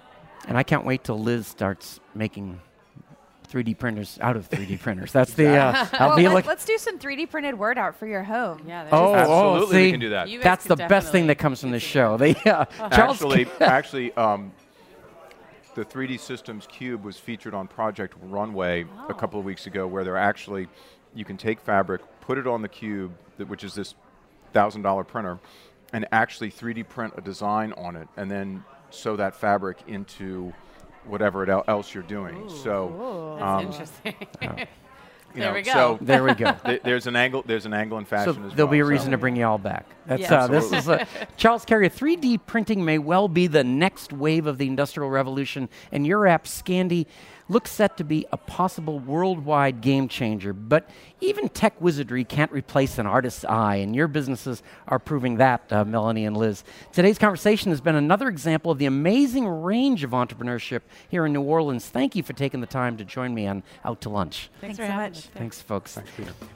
And 0.47 0.57
I 0.57 0.63
can't 0.63 0.85
wait 0.85 1.03
till 1.03 1.19
Liz 1.19 1.47
starts 1.47 1.99
making 2.15 2.61
3D 3.49 3.77
printers 3.77 4.19
out 4.21 4.37
of 4.37 4.49
3D 4.49 4.79
printers. 4.87 5.11
That's 5.11 5.35
the. 5.35 5.49
Uh, 5.49 5.87
I'll 5.95 6.09
well, 6.11 6.17
be 6.17 6.29
let, 6.29 6.35
like. 6.35 6.47
us 6.47 6.65
do 6.65 6.79
some 6.79 6.99
3D 6.99 7.29
printed 7.29 7.59
word 7.59 7.77
art 7.77 7.97
for 7.97 8.07
your 8.07 8.23
home. 8.23 8.63
yeah, 8.69 8.85
there's 8.85 8.93
Oh, 8.95 9.15
just- 9.15 9.31
oh, 9.31 9.55
Absolutely, 9.55 9.83
we 9.83 9.91
can 9.91 10.01
do 10.01 10.09
that. 10.11 10.29
That's 10.43 10.65
the 10.65 10.77
best 10.77 11.11
thing 11.11 11.27
that 11.27 11.39
comes 11.39 11.61
from 11.61 11.73
this 11.73 11.83
show. 11.83 12.17
They, 12.23 12.37
uh, 12.37 12.67
actually, 12.79 13.49
actually, 13.61 14.13
um, 14.15 14.53
the 15.75 15.85
3D 15.85 16.21
Systems 16.21 16.69
Cube 16.71 17.05
was 17.05 17.17
featured 17.19 17.53
on 17.55 17.67
Project 17.67 18.15
Runway 18.23 18.85
a 19.09 19.15
couple 19.15 19.41
of 19.41 19.45
weeks 19.45 19.67
ago, 19.67 19.89
where 19.89 20.05
they're 20.05 20.17
actually 20.17 20.69
you 21.15 21.25
can 21.25 21.37
take 21.37 21.61
fabric, 21.61 22.01
put 22.21 22.39
it 22.39 22.47
on 22.47 22.63
the 22.63 22.69
cube, 22.69 23.13
that, 23.39 23.49
which 23.49 23.65
is 23.65 23.75
this 23.75 23.95
thousand 24.53 24.83
dollar 24.83 25.05
printer, 25.05 25.39
and 25.93 26.07
actually 26.13 26.51
3D 26.51 26.89
print 26.89 27.15
a 27.17 27.21
design 27.21 27.73
on 27.75 27.97
it, 27.97 28.09
and 28.17 28.31
then 28.31 28.65
sew 28.91 29.17
that 29.17 29.35
fabric 29.35 29.79
into 29.87 30.53
whatever 31.05 31.43
it 31.43 31.49
el- 31.49 31.65
else 31.67 31.93
you're 31.95 32.03
doing. 32.05 32.49
So, 32.49 33.37
That's 33.41 33.43
um, 33.65 33.67
interesting. 33.73 34.15
you 34.43 34.67
There 35.41 35.49
know, 35.49 35.55
we 35.55 35.63
go. 35.63 35.73
So 35.73 35.99
there 36.01 36.23
we 36.23 36.35
go. 36.35 36.53
th- 36.65 36.83
there's 36.83 37.07
an 37.07 37.17
angle. 37.17 37.43
There's 37.47 37.65
an 37.67 37.73
angle 37.75 37.99
in 37.99 38.05
So 38.05 38.11
fashion 38.11 38.45
as 38.45 38.53
there'll 38.55 38.67
well. 38.69 38.73
be 38.73 38.81
a 38.81 38.85
So- 38.85 38.89
reason 38.91 39.11
to 39.13 39.19
bring 39.19 39.35
you 39.35 39.47
all 39.47 39.59
back. 39.59 39.87
That's 40.07 40.23
Yeah. 40.23 40.45
uh, 40.45 40.47
this 40.49 40.71
is 40.73 40.89
uh, 40.89 41.05
Charles 41.37 41.65
Carrier. 41.65 41.89
3D 41.89 42.41
printing 42.47 42.85
may 42.85 42.99
well 42.99 43.29
be 43.29 43.47
the 43.47 43.65
next 43.65 44.13
wave 44.13 44.47
of 44.47 44.59
the 44.59 44.67
industrial 44.67 45.09
revolution, 45.11 45.69
and 45.91 46.07
your 46.07 46.27
app 46.27 46.45
Scandy 46.45 47.07
looks 47.53 47.71
set 47.71 47.97
to 47.99 48.05
be 48.05 48.27
a 48.33 48.37
possible 48.37 48.99
worldwide 48.99 49.81
game 49.81 50.09
changer. 50.09 50.53
But 50.53 50.89
even 51.21 51.49
tech 51.49 51.81
wizardry 51.81 52.25
can't 52.25 52.51
replace 52.51 52.99
an 52.99 53.07
artist's 53.07 53.45
eye, 53.45 53.77
and 53.77 53.95
your 53.95 54.09
businesses 54.09 54.63
are 54.89 54.99
proving 54.99 55.37
that, 55.37 55.73
uh, 55.73 55.85
Melanie 55.85 56.25
and 56.25 56.37
Liz. 56.37 56.65
Today's 56.93 57.19
conversation 57.19 57.71
has 57.71 57.81
been 57.81 57.95
another 57.95 58.29
example 58.29 58.73
of 58.73 58.79
the 58.79 58.87
amazing 58.87 59.47
range 59.47 60.03
of 60.03 60.11
entrepreneurship 60.11 60.81
here 61.09 61.27
in 61.27 61.33
New 61.33 61.43
Orleans. 61.43 61.87
Thank 61.87 62.17
you 62.17 62.23
for 62.23 62.33
taking 62.33 62.61
the 62.61 62.67
time 62.67 62.97
to 62.97 63.05
join 63.05 63.35
me 63.35 63.47
on 63.47 63.63
Out 63.85 64.01
to 64.01 64.09
Lunch. 64.09 64.51
Thanks, 64.61 64.79
Thanks 64.79 64.79
for 64.79 64.87
so 64.87 64.97
much. 64.97 65.19
us. 65.19 65.27
Thanks, 65.35 65.61
folks. 65.61 65.99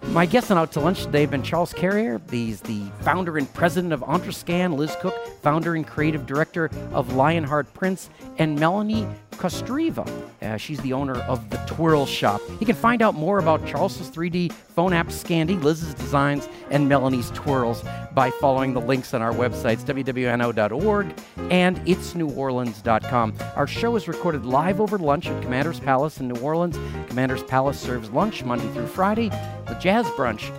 My 0.09 0.27
guests 0.27 0.51
on 0.51 0.59
Out 0.59 0.73
to 0.73 0.81
Lunch 0.81 1.05
today 1.05 1.21
have 1.23 1.31
been 1.31 1.43
Charles 1.43 1.73
Carrier, 1.73 2.21
he's 2.31 2.61
the 2.63 2.83
founder 3.03 3.37
and 3.39 3.53
president 3.55 3.93
of 3.93 4.01
Entrescan, 4.01 4.77
Liz 4.77 4.97
Cook, 5.01 5.15
founder 5.43 5.75
and 5.75 5.87
creative 5.87 6.27
director 6.27 6.71
of 6.93 7.15
Lionheart 7.15 7.73
Prints, 7.75 8.11
and 8.39 8.59
Melanie 8.59 9.07
Kostriva. 9.37 10.07
Uh, 10.43 10.57
she's 10.57 10.81
the 10.81 10.93
owner 10.93 11.17
of 11.23 11.49
the 11.51 11.57
Twirl 11.67 12.07
Shop. 12.07 12.41
You 12.61 12.67
can 12.67 12.77
find 12.77 13.03
out 13.03 13.15
more 13.15 13.39
about 13.39 13.67
Charles's 13.67 14.11
3D 14.11 14.53
phone 14.53 14.93
app 14.93 15.09
Scandy, 15.09 15.61
Liz's 15.63 15.95
designs, 15.95 16.49
and 16.71 16.89
Melanie's 16.89 17.31
twirls 17.31 17.83
by 18.15 18.31
following 18.31 18.75
the 18.75 18.81
links 18.81 19.15
on 19.15 19.23
our 19.23 19.33
websites, 19.33 19.85
wwno.org 19.85 21.15
and 21.51 21.77
itsneworleans.com. 21.79 23.35
Our 23.55 23.67
show 23.67 23.97
is 23.97 24.09
recorded 24.09 24.45
live 24.45 24.81
over 24.81 24.99
lunch 24.99 25.29
at 25.29 25.43
Commander's 25.43 25.81
Palace 25.81 26.19
in 26.21 26.29
New 26.29 26.41
Orleans. 26.41 26.79
Commander's 27.09 27.43
Palace 27.43 27.79
serves 27.79 28.11
lunch 28.11 28.45
Monday 28.45 28.71
through 28.73 28.89
Friday, 28.89 29.29
the 29.29 29.77
Jazz 29.81 30.07
Brunch 30.09 30.51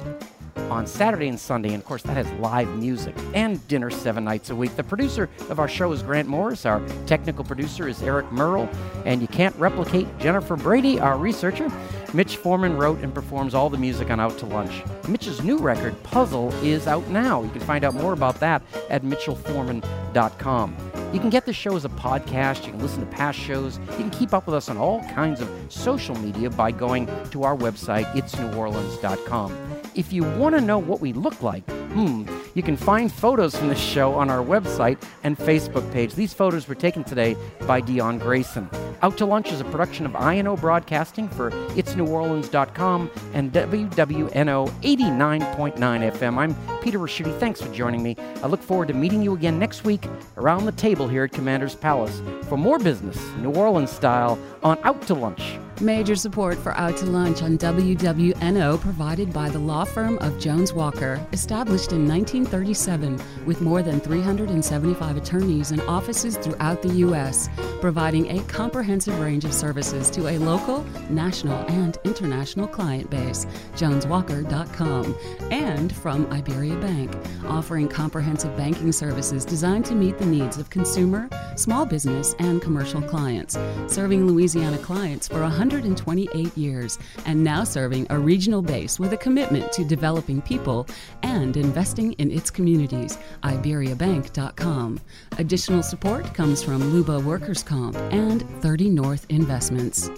on 0.69 0.87
Saturday 0.87 1.27
and 1.27 1.39
Sunday, 1.39 1.69
and 1.69 1.81
of 1.81 1.85
course, 1.85 2.03
that 2.03 2.13
has 2.13 2.31
live 2.39 2.67
music 2.77 3.15
and 3.33 3.65
dinner 3.67 3.89
seven 3.89 4.23
nights 4.23 4.49
a 4.49 4.55
week. 4.55 4.75
The 4.75 4.83
producer 4.83 5.29
of 5.49 5.59
our 5.59 5.67
show 5.67 5.91
is 5.91 6.03
Grant 6.03 6.27
Morris. 6.27 6.65
Our 6.65 6.85
technical 7.05 7.43
producer 7.43 7.87
is 7.87 8.01
Eric 8.01 8.31
Merle, 8.31 8.69
and 9.05 9.21
you 9.21 9.27
can't 9.27 9.55
replicate 9.57 10.07
Jennifer 10.19 10.55
Brady, 10.55 10.99
our 10.99 11.17
researcher. 11.17 11.71
Mitch 12.13 12.37
Foreman 12.37 12.77
wrote 12.77 12.99
and 12.99 13.13
performs 13.13 13.53
all 13.53 13.69
the 13.69 13.77
music 13.77 14.09
on 14.09 14.19
Out 14.19 14.37
to 14.39 14.45
Lunch. 14.45 14.83
Mitch's 15.07 15.43
new 15.43 15.57
record, 15.57 16.01
Puzzle, 16.03 16.53
is 16.63 16.87
out 16.87 17.07
now. 17.09 17.43
You 17.43 17.49
can 17.49 17.61
find 17.61 17.83
out 17.83 17.93
more 17.93 18.13
about 18.13 18.39
that 18.39 18.61
at 18.89 19.03
mitchellforeman.com. 19.03 20.96
You 21.13 21.19
can 21.19 21.29
get 21.29 21.45
the 21.45 21.53
show 21.53 21.75
as 21.75 21.85
a 21.85 21.89
podcast. 21.89 22.65
You 22.65 22.71
can 22.73 22.81
listen 22.81 22.99
to 22.99 23.05
past 23.07 23.39
shows. 23.39 23.79
You 23.79 23.97
can 23.97 24.09
keep 24.09 24.33
up 24.33 24.45
with 24.45 24.55
us 24.55 24.69
on 24.69 24.77
all 24.77 25.01
kinds 25.05 25.39
of 25.39 25.49
social 25.69 26.15
media 26.15 26.49
by 26.49 26.71
going 26.71 27.07
to 27.31 27.43
our 27.43 27.55
website, 27.55 28.05
itsneworleans.com. 28.13 29.55
If 29.95 30.11
you 30.11 30.23
want 30.23 30.55
to 30.55 30.61
know 30.61 30.77
what 30.77 30.99
we 30.99 31.13
look 31.13 31.41
like, 31.41 31.67
hmm, 31.69 32.27
you 32.53 32.61
can 32.61 32.75
find 32.75 33.11
photos 33.11 33.55
from 33.55 33.69
the 33.69 33.75
show 33.75 34.13
on 34.13 34.29
our 34.29 34.43
website 34.43 35.01
and 35.23 35.37
Facebook 35.37 35.91
page. 35.91 36.13
These 36.13 36.33
photos 36.33 36.67
were 36.67 36.75
taken 36.75 37.03
today 37.03 37.35
by 37.61 37.81
Dion 37.81 38.19
Grayson. 38.19 38.69
Out 39.03 39.15
to 39.17 39.25
Lunch 39.25 39.51
is 39.51 39.61
a 39.61 39.65
production 39.65 40.07
of 40.07 40.15
INO 40.15 40.57
Broadcasting 40.57 41.29
for 41.29 41.51
itsneworleans.com 41.51 43.11
and 43.33 43.51
WWNO 43.53 44.69
89.9 44.69 45.77
FM. 45.77 46.37
I'm 46.37 46.81
Peter 46.81 46.97
Ricchiuti. 46.97 47.37
Thanks 47.39 47.61
for 47.61 47.71
joining 47.71 48.01
me. 48.01 48.15
I 48.41 48.47
look 48.47 48.61
forward 48.61 48.87
to 48.87 48.95
meeting 48.95 49.21
you 49.21 49.35
again 49.35 49.59
next 49.59 49.83
week 49.83 50.07
around 50.37 50.65
the 50.65 50.71
table 50.71 51.07
here 51.07 51.25
at 51.25 51.31
Commander's 51.31 51.75
Palace 51.75 52.21
for 52.43 52.57
more 52.57 52.79
business, 52.79 53.19
New 53.37 53.53
Orleans 53.53 53.91
style, 53.91 54.39
on 54.63 54.79
Out 54.83 55.01
to 55.03 55.13
Lunch. 55.13 55.59
Major 55.79 56.15
support 56.15 56.57
for 56.57 56.73
Out 56.73 56.97
to 56.97 57.05
Lunch 57.05 57.43
on 57.43 57.55
WWNO 57.59 58.81
provided 58.81 59.31
by 59.31 59.47
the 59.47 59.59
law 59.59 59.83
firm 59.83 60.17
of 60.19 60.39
Jones 60.39 60.73
Walker, 60.73 61.23
established 61.33 61.91
in 61.91 62.07
1937 62.07 63.21
with 63.45 63.61
more 63.61 63.83
than 63.83 63.99
375 63.99 65.17
attorneys 65.17 65.69
and 65.69 65.81
offices 65.81 66.35
throughout 66.37 66.81
the 66.81 66.89
U.S., 66.95 67.47
providing 67.79 68.39
a 68.39 68.43
comprehensive 68.45 68.86
range 68.87 69.43
of 69.43 69.53
services 69.53 70.09
to 70.09 70.27
a 70.27 70.37
local, 70.37 70.85
national, 71.09 71.57
and 71.67 71.97
international 72.05 72.67
client 72.67 73.09
base. 73.09 73.45
JonesWalker.com. 73.75 75.15
And 75.51 75.93
from 75.93 76.25
Iberia 76.31 76.77
Bank, 76.77 77.13
offering 77.45 77.89
comprehensive 77.89 78.55
banking 78.55 78.93
services 78.93 79.43
designed 79.43 79.85
to 79.85 79.95
meet 79.95 80.17
the 80.17 80.25
needs 80.25 80.57
of 80.57 80.69
consumer, 80.69 81.29
small 81.55 81.85
business, 81.85 82.33
and 82.39 82.61
commercial 82.61 83.01
clients, 83.01 83.57
serving 83.87 84.25
Louisiana 84.25 84.77
clients 84.77 85.27
for 85.27 85.41
128 85.41 86.57
years 86.57 86.97
and 87.25 87.43
now 87.43 87.65
serving 87.65 88.07
a 88.09 88.17
regional 88.17 88.61
base 88.61 88.99
with 88.99 89.11
a 89.11 89.17
commitment 89.17 89.71
to 89.73 89.83
developing 89.83 90.41
people 90.41 90.87
and 91.23 91.57
investing 91.57 92.13
in 92.13 92.31
its 92.31 92.49
communities. 92.49 93.17
IberiaBank.com. 93.43 94.99
Additional 95.37 95.83
support 95.83 96.33
comes 96.33 96.63
from 96.63 96.81
Luba 96.93 97.19
Workers 97.19 97.63
Comp 97.63 97.97
and 98.11 98.47
30 98.61 98.76
Dirty 98.77 98.91
North 98.91 99.25
Investments. 99.29 100.11